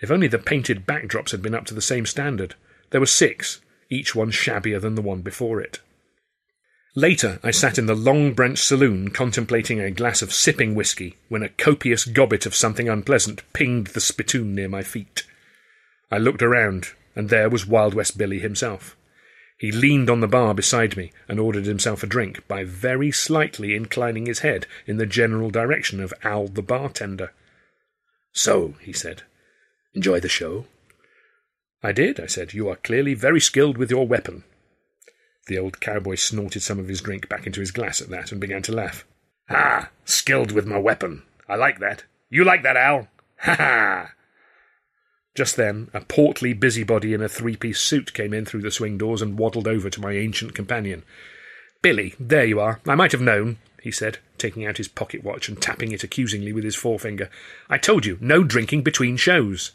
If 0.00 0.10
only 0.10 0.26
the 0.26 0.38
painted 0.38 0.86
backdrops 0.86 1.30
had 1.30 1.42
been 1.42 1.54
up 1.54 1.64
to 1.66 1.74
the 1.74 1.82
same 1.82 2.06
standard. 2.06 2.54
There 2.90 3.00
were 3.00 3.06
six, 3.06 3.60
each 3.90 4.14
one 4.14 4.30
shabbier 4.30 4.80
than 4.80 4.94
the 4.94 5.02
one 5.02 5.20
before 5.20 5.60
it. 5.60 5.80
Later, 6.94 7.38
I 7.42 7.52
sat 7.52 7.78
in 7.78 7.86
the 7.86 7.94
Long 7.94 8.34
Branch 8.34 8.58
saloon 8.58 9.10
contemplating 9.10 9.80
a 9.80 9.90
glass 9.90 10.20
of 10.20 10.32
sipping 10.32 10.74
whisky 10.74 11.16
when 11.28 11.42
a 11.42 11.48
copious 11.48 12.04
gobbet 12.04 12.44
of 12.44 12.54
something 12.54 12.88
unpleasant 12.88 13.42
pinged 13.54 13.88
the 13.88 14.00
spittoon 14.00 14.54
near 14.54 14.68
my 14.68 14.82
feet. 14.82 15.22
I 16.10 16.18
looked 16.18 16.42
around, 16.42 16.88
and 17.16 17.30
there 17.30 17.48
was 17.48 17.66
Wild 17.66 17.94
West 17.94 18.18
Billy 18.18 18.40
himself. 18.40 18.94
He 19.62 19.70
leaned 19.70 20.10
on 20.10 20.18
the 20.18 20.26
bar 20.26 20.54
beside 20.54 20.96
me 20.96 21.12
and 21.28 21.38
ordered 21.38 21.66
himself 21.66 22.02
a 22.02 22.08
drink 22.08 22.44
by 22.48 22.64
very 22.64 23.12
slightly 23.12 23.76
inclining 23.76 24.26
his 24.26 24.40
head 24.40 24.66
in 24.88 24.96
the 24.96 25.06
general 25.06 25.50
direction 25.50 26.00
of 26.00 26.12
Al 26.24 26.48
the 26.48 26.62
bartender. 26.62 27.32
So, 28.32 28.74
he 28.80 28.92
said, 28.92 29.22
enjoy 29.94 30.18
the 30.18 30.28
show? 30.28 30.66
I 31.80 31.92
did, 31.92 32.18
I 32.18 32.26
said. 32.26 32.52
You 32.52 32.68
are 32.70 32.74
clearly 32.74 33.14
very 33.14 33.38
skilled 33.38 33.78
with 33.78 33.88
your 33.88 34.04
weapon. 34.04 34.42
The 35.46 35.58
old 35.58 35.78
cowboy 35.78 36.16
snorted 36.16 36.62
some 36.64 36.80
of 36.80 36.88
his 36.88 37.00
drink 37.00 37.28
back 37.28 37.46
into 37.46 37.60
his 37.60 37.70
glass 37.70 38.02
at 38.02 38.08
that 38.08 38.32
and 38.32 38.40
began 38.40 38.62
to 38.62 38.72
laugh. 38.72 39.04
Ah, 39.48 39.90
skilled 40.04 40.50
with 40.50 40.66
my 40.66 40.78
weapon. 40.78 41.22
I 41.48 41.54
like 41.54 41.78
that. 41.78 42.02
You 42.30 42.42
like 42.42 42.64
that, 42.64 42.76
Al? 42.76 43.06
Ha 43.42 43.54
ha! 43.54 44.10
Just 45.34 45.56
then, 45.56 45.88
a 45.94 46.00
portly 46.02 46.52
busybody 46.52 47.14
in 47.14 47.22
a 47.22 47.28
three 47.28 47.56
piece 47.56 47.80
suit 47.80 48.12
came 48.12 48.34
in 48.34 48.44
through 48.44 48.62
the 48.62 48.70
swing 48.70 48.98
doors 48.98 49.22
and 49.22 49.38
waddled 49.38 49.66
over 49.66 49.88
to 49.88 50.00
my 50.00 50.12
ancient 50.12 50.54
companion. 50.54 51.04
Billy, 51.80 52.14
there 52.20 52.44
you 52.44 52.60
are. 52.60 52.80
I 52.86 52.94
might 52.94 53.12
have 53.12 53.20
known, 53.20 53.58
he 53.82 53.90
said, 53.90 54.18
taking 54.38 54.66
out 54.66 54.76
his 54.76 54.88
pocket 54.88 55.24
watch 55.24 55.48
and 55.48 55.60
tapping 55.60 55.92
it 55.92 56.04
accusingly 56.04 56.52
with 56.52 56.64
his 56.64 56.76
forefinger. 56.76 57.30
I 57.68 57.78
told 57.78 58.04
you, 58.04 58.18
no 58.20 58.44
drinking 58.44 58.82
between 58.82 59.16
shows. 59.16 59.72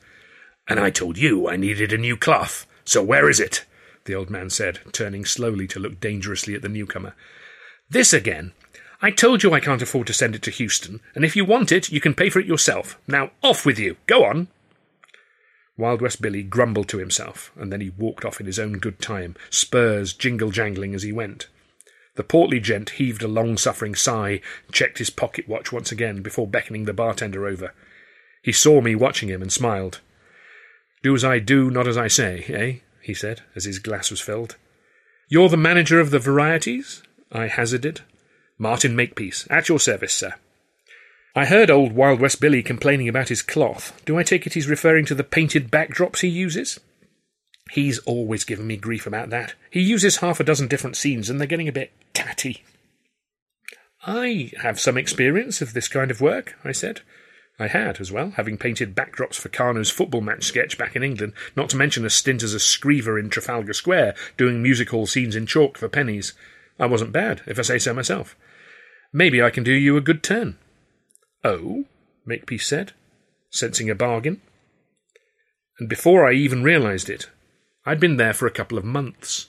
And 0.67 0.79
I 0.79 0.89
told 0.89 1.17
you 1.17 1.49
I 1.49 1.55
needed 1.55 1.91
a 1.91 1.97
new 1.97 2.15
cloth, 2.17 2.65
so 2.85 3.03
where 3.03 3.29
is 3.29 3.39
it? 3.39 3.65
the 4.07 4.15
old 4.15 4.29
man 4.29 4.49
said, 4.49 4.79
turning 4.93 5.25
slowly 5.25 5.67
to 5.67 5.79
look 5.79 5.99
dangerously 5.99 6.55
at 6.55 6.61
the 6.61 6.69
newcomer. 6.69 7.13
This 7.89 8.13
again. 8.13 8.53
I 9.01 9.11
told 9.11 9.43
you 9.43 9.53
I 9.53 9.59
can't 9.59 9.81
afford 9.81 10.07
to 10.07 10.13
send 10.13 10.33
it 10.33 10.41
to 10.43 10.51
Houston, 10.51 11.01
and 11.13 11.23
if 11.23 11.35
you 11.35 11.45
want 11.45 11.71
it, 11.71 11.91
you 11.91 12.01
can 12.01 12.15
pay 12.15 12.29
for 12.29 12.39
it 12.39 12.47
yourself. 12.47 12.97
Now 13.05 13.31
off 13.43 13.65
with 13.65 13.77
you. 13.77 13.97
Go 14.07 14.25
on. 14.25 14.47
Wild 15.77 16.01
West 16.01 16.21
Billy 16.21 16.41
grumbled 16.41 16.89
to 16.89 16.97
himself, 16.97 17.51
and 17.55 17.71
then 17.71 17.81
he 17.81 17.91
walked 17.91 18.25
off 18.25 18.39
in 18.39 18.47
his 18.47 18.57
own 18.57 18.79
good 18.79 18.99
time, 18.99 19.35
spurs 19.51 20.11
jingle 20.13 20.49
jangling 20.49 20.95
as 20.95 21.03
he 21.03 21.11
went. 21.11 21.47
The 22.15 22.23
portly 22.23 22.59
gent 22.59 22.91
heaved 22.91 23.21
a 23.21 23.27
long 23.27 23.57
suffering 23.57 23.93
sigh, 23.93 24.41
checked 24.71 24.97
his 24.97 25.11
pocket 25.11 25.47
watch 25.47 25.71
once 25.71 25.91
again 25.91 26.23
before 26.23 26.47
beckoning 26.47 26.85
the 26.85 26.93
bartender 26.93 27.45
over. 27.45 27.73
He 28.41 28.51
saw 28.51 28.81
me 28.81 28.95
watching 28.95 29.29
him 29.29 29.43
and 29.43 29.53
smiled. 29.53 30.01
Do 31.03 31.13
as 31.13 31.23
I 31.23 31.37
do, 31.37 31.69
not 31.69 31.87
as 31.87 31.95
I 31.95 32.07
say, 32.07 32.43
eh? 32.47 32.79
he 33.01 33.13
said, 33.13 33.41
as 33.55 33.65
his 33.65 33.77
glass 33.77 34.09
was 34.09 34.19
filled. 34.19 34.55
You're 35.29 35.49
the 35.49 35.57
manager 35.57 35.99
of 35.99 36.09
the 36.09 36.19
varieties? 36.19 37.03
I 37.31 37.47
hazarded. 37.47 38.01
Martin 38.57 38.95
Makepeace, 38.95 39.45
at 39.51 39.69
your 39.69 39.79
service, 39.79 40.13
sir. 40.13 40.33
I 41.35 41.45
heard 41.45 41.69
old 41.69 41.91
Wild 41.91 42.19
West 42.19 42.41
Billy 42.41 42.63
complaining 42.63 43.07
about 43.07 43.29
his 43.29 43.41
cloth. 43.41 44.01
Do 44.05 44.17
I 44.17 44.23
take 44.23 44.47
it 44.47 44.53
he's 44.53 44.67
referring 44.67 45.05
to 45.05 45.15
the 45.15 45.23
painted 45.23 45.69
backdrops 45.69 46.21
he 46.21 46.27
uses? 46.27 46.79
He's 47.71 47.99
always 47.99 48.43
given 48.43 48.65
me 48.65 48.77
grief 48.77 49.05
about 49.05 49.29
that. 49.29 49.53
He 49.69 49.81
uses 49.81 50.17
half 50.17 50.39
a 50.39 50.43
dozen 50.43 50.67
different 50.67 50.95
scenes, 50.95 51.29
and 51.29 51.39
they're 51.39 51.47
getting 51.47 51.67
a 51.67 51.73
bit 51.73 51.91
tatty. 52.13 52.63
I 54.05 54.51
have 54.61 54.79
some 54.79 54.97
experience 54.97 55.61
of 55.61 55.73
this 55.73 55.87
kind 55.87 56.09
of 56.09 56.21
work, 56.21 56.55
I 56.63 56.71
said. 56.71 57.01
I 57.59 57.67
had, 57.67 57.99
as 57.99 58.11
well, 58.11 58.31
having 58.31 58.57
painted 58.57 58.95
backdrops 58.95 59.35
for 59.35 59.49
Karno's 59.49 59.89
football 59.89 60.21
match 60.21 60.43
sketch 60.43 60.77
back 60.77 60.95
in 60.95 61.03
England, 61.03 61.33
not 61.55 61.69
to 61.69 61.77
mention 61.77 62.05
a 62.05 62.09
stint 62.09 62.43
as 62.43 62.53
a 62.53 62.59
screever 62.59 63.19
in 63.19 63.29
Trafalgar 63.29 63.73
Square, 63.73 64.15
doing 64.37 64.61
music 64.61 64.91
hall 64.91 65.07
scenes 65.07 65.35
in 65.35 65.47
chalk 65.47 65.77
for 65.77 65.89
pennies. 65.89 66.33
I 66.79 66.85
wasn't 66.85 67.11
bad, 67.11 67.41
if 67.47 67.57
I 67.57 67.63
say 67.63 67.79
so 67.79 67.93
myself. 67.93 68.35
Maybe 69.11 69.41
I 69.41 69.49
can 69.49 69.63
do 69.63 69.73
you 69.73 69.97
a 69.97 70.01
good 70.01 70.21
turn. 70.21 70.57
Oh? 71.47 71.85
Makepeace 72.25 72.67
said, 72.67 72.91
sensing 73.49 73.89
a 73.89 73.95
bargain. 73.95 74.41
And 75.79 75.87
before 75.87 76.27
I 76.27 76.33
even 76.33 76.61
realised 76.61 77.09
it, 77.09 77.29
I'd 77.85 78.01
been 78.01 78.17
there 78.17 78.33
for 78.33 78.47
a 78.47 78.51
couple 78.51 78.77
of 78.77 78.83
months. 78.83 79.47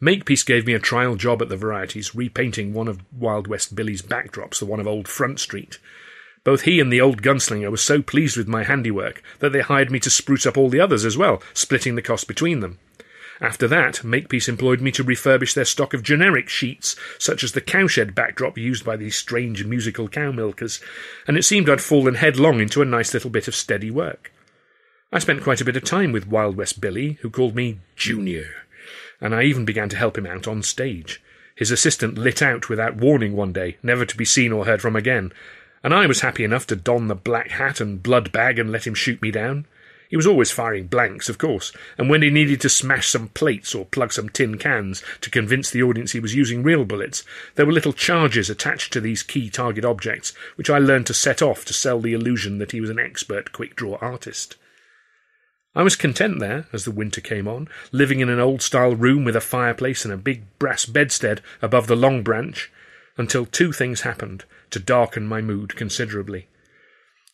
Makepeace 0.00 0.44
gave 0.44 0.66
me 0.66 0.72
a 0.72 0.78
trial 0.78 1.16
job 1.16 1.42
at 1.42 1.50
the 1.50 1.56
Varieties, 1.56 2.14
repainting 2.14 2.72
one 2.72 2.88
of 2.88 3.02
Wild 3.12 3.48
West 3.48 3.74
Billy's 3.74 4.00
backdrops, 4.00 4.60
the 4.60 4.64
one 4.64 4.80
of 4.80 4.86
Old 4.86 5.08
Front 5.08 5.40
Street. 5.40 5.78
Both 6.42 6.62
he 6.62 6.80
and 6.80 6.90
the 6.90 7.02
old 7.02 7.22
gunslinger 7.22 7.70
were 7.70 7.76
so 7.76 8.00
pleased 8.00 8.38
with 8.38 8.48
my 8.48 8.64
handiwork 8.64 9.22
that 9.40 9.52
they 9.52 9.60
hired 9.60 9.90
me 9.90 10.00
to 10.00 10.10
spruce 10.10 10.46
up 10.46 10.56
all 10.56 10.70
the 10.70 10.80
others 10.80 11.04
as 11.04 11.18
well, 11.18 11.42
splitting 11.52 11.96
the 11.96 12.02
cost 12.02 12.28
between 12.28 12.60
them. 12.60 12.78
After 13.40 13.68
that, 13.68 14.02
Makepeace 14.02 14.48
employed 14.48 14.80
me 14.80 14.90
to 14.92 15.04
refurbish 15.04 15.52
their 15.54 15.66
stock 15.66 15.92
of 15.92 16.02
generic 16.02 16.48
sheets, 16.48 16.96
such 17.18 17.44
as 17.44 17.52
the 17.52 17.60
cowshed 17.60 18.14
backdrop 18.14 18.56
used 18.56 18.84
by 18.84 18.96
these 18.96 19.14
strange 19.14 19.64
musical 19.64 20.08
cow 20.08 20.32
milkers, 20.32 20.80
and 21.28 21.36
it 21.36 21.44
seemed 21.44 21.68
I'd 21.68 21.82
fallen 21.82 22.14
headlong 22.14 22.60
into 22.60 22.80
a 22.80 22.86
nice 22.86 23.12
little 23.12 23.30
bit 23.30 23.46
of 23.46 23.54
steady 23.54 23.90
work. 23.90 24.32
I 25.12 25.18
spent 25.18 25.42
quite 25.42 25.60
a 25.60 25.64
bit 25.64 25.76
of 25.76 25.84
time 25.84 26.12
with 26.12 26.26
Wild 26.26 26.56
West 26.56 26.80
Billy, 26.80 27.18
who 27.20 27.30
called 27.30 27.54
me 27.54 27.80
Junior, 27.94 28.48
and 29.20 29.34
I 29.34 29.42
even 29.42 29.66
began 29.66 29.90
to 29.90 29.96
help 29.96 30.16
him 30.16 30.26
out 30.26 30.48
on 30.48 30.62
stage. 30.62 31.22
His 31.54 31.70
assistant 31.70 32.18
lit 32.18 32.42
out 32.42 32.68
without 32.68 32.96
warning 32.96 33.34
one 33.34 33.52
day, 33.52 33.76
never 33.82 34.06
to 34.06 34.16
be 34.16 34.24
seen 34.24 34.50
or 34.50 34.64
heard 34.64 34.80
from 34.80 34.96
again, 34.96 35.32
and 35.82 35.94
I 35.94 36.06
was 36.06 36.20
happy 36.20 36.42
enough 36.42 36.66
to 36.68 36.76
don 36.76 37.08
the 37.08 37.14
black 37.14 37.50
hat 37.50 37.80
and 37.80 38.02
blood 38.02 38.32
bag 38.32 38.58
and 38.58 38.72
let 38.72 38.86
him 38.86 38.94
shoot 38.94 39.20
me 39.22 39.30
down. 39.30 39.66
He 40.08 40.16
was 40.16 40.26
always 40.26 40.52
firing 40.52 40.86
blanks, 40.86 41.28
of 41.28 41.38
course, 41.38 41.72
and 41.98 42.08
when 42.08 42.22
he 42.22 42.30
needed 42.30 42.60
to 42.60 42.68
smash 42.68 43.08
some 43.08 43.28
plates 43.28 43.74
or 43.74 43.84
plug 43.84 44.12
some 44.12 44.28
tin 44.28 44.56
cans 44.56 45.02
to 45.20 45.30
convince 45.30 45.70
the 45.70 45.82
audience 45.82 46.12
he 46.12 46.20
was 46.20 46.34
using 46.34 46.62
real 46.62 46.84
bullets, 46.84 47.24
there 47.56 47.66
were 47.66 47.72
little 47.72 47.92
charges 47.92 48.48
attached 48.48 48.92
to 48.92 49.00
these 49.00 49.22
key 49.22 49.50
target 49.50 49.84
objects, 49.84 50.32
which 50.54 50.70
I 50.70 50.78
learned 50.78 51.06
to 51.06 51.14
set 51.14 51.42
off 51.42 51.64
to 51.64 51.72
sell 51.72 52.00
the 52.00 52.12
illusion 52.12 52.58
that 52.58 52.72
he 52.72 52.80
was 52.80 52.90
an 52.90 52.98
expert 52.98 53.52
quick 53.52 53.74
draw 53.74 53.98
artist. 54.00 54.56
I 55.74 55.82
was 55.82 55.96
content 55.96 56.38
there 56.38 56.66
as 56.72 56.84
the 56.84 56.90
winter 56.90 57.20
came 57.20 57.46
on, 57.46 57.68
living 57.92 58.20
in 58.20 58.30
an 58.30 58.40
old 58.40 58.62
style 58.62 58.94
room 58.94 59.24
with 59.24 59.36
a 59.36 59.40
fireplace 59.42 60.04
and 60.04 60.14
a 60.14 60.16
big 60.16 60.44
brass 60.58 60.86
bedstead 60.86 61.42
above 61.60 61.86
the 61.86 61.96
long 61.96 62.22
branch, 62.22 62.70
until 63.18 63.44
two 63.44 63.72
things 63.72 64.02
happened 64.02 64.44
to 64.70 64.78
darken 64.78 65.26
my 65.26 65.42
mood 65.42 65.76
considerably. 65.76 66.48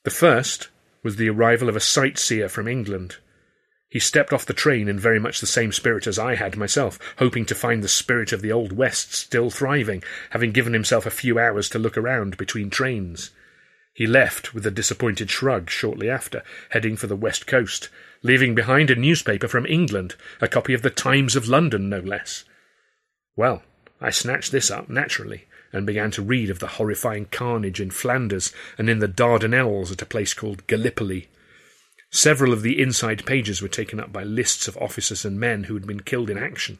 The 0.04 0.10
first 0.10 0.68
was 1.02 1.16
the 1.16 1.28
arrival 1.28 1.68
of 1.68 1.76
a 1.76 1.80
sightseer 1.80 2.48
from 2.48 2.68
England. 2.68 3.16
He 3.88 3.98
stepped 3.98 4.32
off 4.32 4.46
the 4.46 4.54
train 4.54 4.88
in 4.88 4.98
very 4.98 5.18
much 5.18 5.40
the 5.40 5.46
same 5.46 5.70
spirit 5.70 6.06
as 6.06 6.18
I 6.18 6.34
had 6.34 6.56
myself, 6.56 6.98
hoping 7.18 7.44
to 7.46 7.54
find 7.54 7.82
the 7.82 7.88
spirit 7.88 8.32
of 8.32 8.40
the 8.40 8.50
Old 8.50 8.72
West 8.72 9.12
still 9.12 9.50
thriving, 9.50 10.02
having 10.30 10.52
given 10.52 10.72
himself 10.72 11.04
a 11.04 11.10
few 11.10 11.38
hours 11.38 11.68
to 11.68 11.78
look 11.78 11.98
around 11.98 12.38
between 12.38 12.70
trains. 12.70 13.30
He 13.92 14.06
left 14.06 14.54
with 14.54 14.64
a 14.64 14.70
disappointed 14.70 15.30
shrug 15.30 15.68
shortly 15.68 16.08
after, 16.08 16.42
heading 16.70 16.96
for 16.96 17.06
the 17.06 17.16
west 17.16 17.46
coast, 17.46 17.90
leaving 18.22 18.54
behind 18.54 18.90
a 18.90 18.94
newspaper 18.94 19.46
from 19.46 19.66
England, 19.66 20.14
a 20.40 20.48
copy 20.48 20.72
of 20.72 20.80
the 20.80 20.88
Times 20.88 21.36
of 21.36 21.48
London, 21.48 21.90
no 21.90 22.00
less. 22.00 22.44
Well, 23.36 23.62
I 24.00 24.08
snatched 24.08 24.52
this 24.52 24.70
up, 24.70 24.88
naturally, 24.88 25.44
and 25.72 25.86
began 25.86 26.10
to 26.12 26.22
read 26.22 26.50
of 26.50 26.58
the 26.58 26.66
horrifying 26.66 27.26
carnage 27.26 27.80
in 27.80 27.90
Flanders 27.90 28.52
and 28.76 28.90
in 28.90 28.98
the 28.98 29.08
Dardanelles 29.08 29.90
at 29.90 30.02
a 30.02 30.06
place 30.06 30.34
called 30.34 30.66
Gallipoli. 30.66 31.28
Several 32.10 32.52
of 32.52 32.62
the 32.62 32.80
inside 32.80 33.24
pages 33.24 33.62
were 33.62 33.68
taken 33.68 33.98
up 33.98 34.12
by 34.12 34.22
lists 34.22 34.68
of 34.68 34.76
officers 34.76 35.24
and 35.24 35.40
men 35.40 35.64
who 35.64 35.74
had 35.74 35.86
been 35.86 36.00
killed 36.00 36.28
in 36.28 36.36
action, 36.36 36.78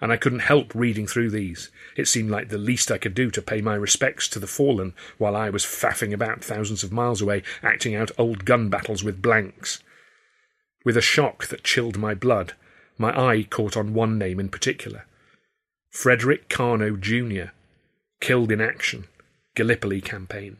and 0.00 0.10
I 0.10 0.16
couldn't 0.16 0.40
help 0.40 0.74
reading 0.74 1.06
through 1.06 1.30
these. 1.30 1.70
It 1.96 2.08
seemed 2.08 2.30
like 2.30 2.48
the 2.48 2.58
least 2.58 2.90
I 2.90 2.98
could 2.98 3.14
do 3.14 3.30
to 3.30 3.40
pay 3.40 3.60
my 3.60 3.76
respects 3.76 4.26
to 4.28 4.40
the 4.40 4.48
fallen 4.48 4.94
while 5.18 5.36
I 5.36 5.50
was 5.50 5.64
faffing 5.64 6.12
about 6.12 6.42
thousands 6.42 6.82
of 6.82 6.90
miles 6.90 7.22
away, 7.22 7.44
acting 7.62 7.94
out 7.94 8.10
old 8.18 8.44
gun 8.44 8.68
battles 8.68 9.04
with 9.04 9.22
blanks. 9.22 9.80
With 10.84 10.96
a 10.96 11.00
shock 11.00 11.46
that 11.46 11.62
chilled 11.62 11.96
my 11.96 12.14
blood, 12.14 12.54
my 12.98 13.16
eye 13.16 13.44
caught 13.44 13.76
on 13.76 13.94
one 13.94 14.18
name 14.18 14.40
in 14.40 14.48
particular 14.48 15.06
Frederick 15.90 16.48
Karno, 16.48 16.98
Jr., 16.98 17.52
Killed 18.22 18.52
in 18.52 18.60
action. 18.60 19.08
Gallipoli 19.56 20.00
campaign. 20.00 20.58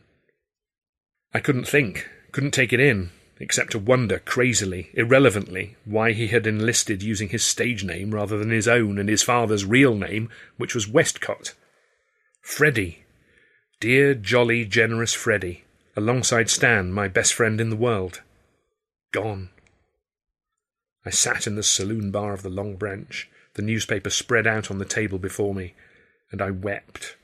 I 1.33 1.39
couldn't 1.39 1.63
think, 1.63 2.09
couldn't 2.33 2.51
take 2.51 2.73
it 2.73 2.81
in, 2.81 3.11
except 3.39 3.71
to 3.71 3.79
wonder 3.79 4.19
crazily, 4.19 4.89
irrelevantly, 4.93 5.77
why 5.85 6.11
he 6.11 6.27
had 6.27 6.45
enlisted 6.45 7.01
using 7.01 7.29
his 7.29 7.45
stage 7.45 7.85
name 7.85 8.13
rather 8.13 8.37
than 8.37 8.49
his 8.49 8.67
own 8.67 8.99
and 8.99 9.07
his 9.07 9.23
father's 9.23 9.63
real 9.63 9.95
name, 9.95 10.29
which 10.57 10.75
was 10.75 10.89
Westcott. 10.89 11.53
Freddy. 12.41 13.05
Dear, 13.79 14.13
jolly, 14.13 14.65
generous 14.65 15.13
Freddy, 15.13 15.63
alongside 15.95 16.49
Stan, 16.49 16.91
my 16.91 17.07
best 17.07 17.33
friend 17.33 17.61
in 17.61 17.69
the 17.69 17.77
world. 17.77 18.21
Gone. 19.13 19.51
I 21.05 21.11
sat 21.11 21.47
in 21.47 21.55
the 21.55 21.63
saloon 21.63 22.11
bar 22.11 22.33
of 22.33 22.43
the 22.43 22.49
Long 22.49 22.75
Branch, 22.75 23.29
the 23.53 23.61
newspaper 23.61 24.09
spread 24.09 24.45
out 24.45 24.69
on 24.69 24.79
the 24.79 24.85
table 24.85 25.17
before 25.17 25.55
me, 25.55 25.75
and 26.29 26.41
I 26.41 26.51
wept. 26.51 27.15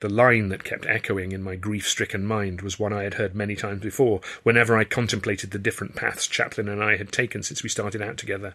The 0.00 0.08
line 0.08 0.48
that 0.50 0.62
kept 0.62 0.86
echoing 0.86 1.32
in 1.32 1.42
my 1.42 1.56
grief 1.56 1.88
stricken 1.88 2.24
mind 2.24 2.60
was 2.60 2.78
one 2.78 2.92
I 2.92 3.02
had 3.02 3.14
heard 3.14 3.34
many 3.34 3.56
times 3.56 3.82
before, 3.82 4.20
whenever 4.44 4.76
I 4.76 4.84
contemplated 4.84 5.50
the 5.50 5.58
different 5.58 5.96
paths 5.96 6.28
Chaplin 6.28 6.68
and 6.68 6.82
I 6.82 6.96
had 6.96 7.10
taken 7.10 7.42
since 7.42 7.64
we 7.64 7.68
started 7.68 8.00
out 8.00 8.16
together. 8.16 8.54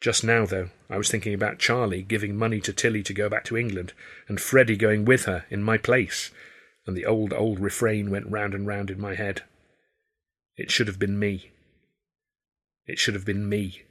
Just 0.00 0.22
now, 0.22 0.46
though, 0.46 0.70
I 0.88 0.98
was 0.98 1.10
thinking 1.10 1.34
about 1.34 1.58
Charlie 1.58 2.02
giving 2.02 2.36
money 2.36 2.60
to 2.60 2.72
Tilly 2.72 3.02
to 3.04 3.14
go 3.14 3.28
back 3.28 3.44
to 3.46 3.56
England, 3.56 3.92
and 4.28 4.40
Freddie 4.40 4.76
going 4.76 5.04
with 5.04 5.24
her 5.24 5.46
in 5.50 5.62
my 5.62 5.78
place, 5.78 6.30
and 6.86 6.96
the 6.96 7.06
old, 7.06 7.32
old 7.32 7.58
refrain 7.58 8.10
went 8.10 8.30
round 8.30 8.54
and 8.54 8.66
round 8.66 8.90
in 8.90 9.00
my 9.00 9.14
head. 9.14 9.42
It 10.56 10.70
should 10.70 10.86
have 10.86 10.98
been 10.98 11.18
me. 11.18 11.50
It 12.86 12.98
should 12.98 13.14
have 13.14 13.24
been 13.24 13.48
me. 13.48 13.82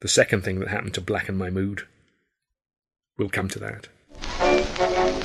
The 0.00 0.08
second 0.08 0.42
thing 0.42 0.60
that 0.60 0.68
happened 0.68 0.94
to 0.94 1.00
blacken 1.00 1.36
my 1.36 1.50
mood. 1.50 1.86
We'll 3.18 3.30
come 3.30 3.48
to 3.48 3.58
that. 3.58 3.88
Mm-hmm. 4.78 5.16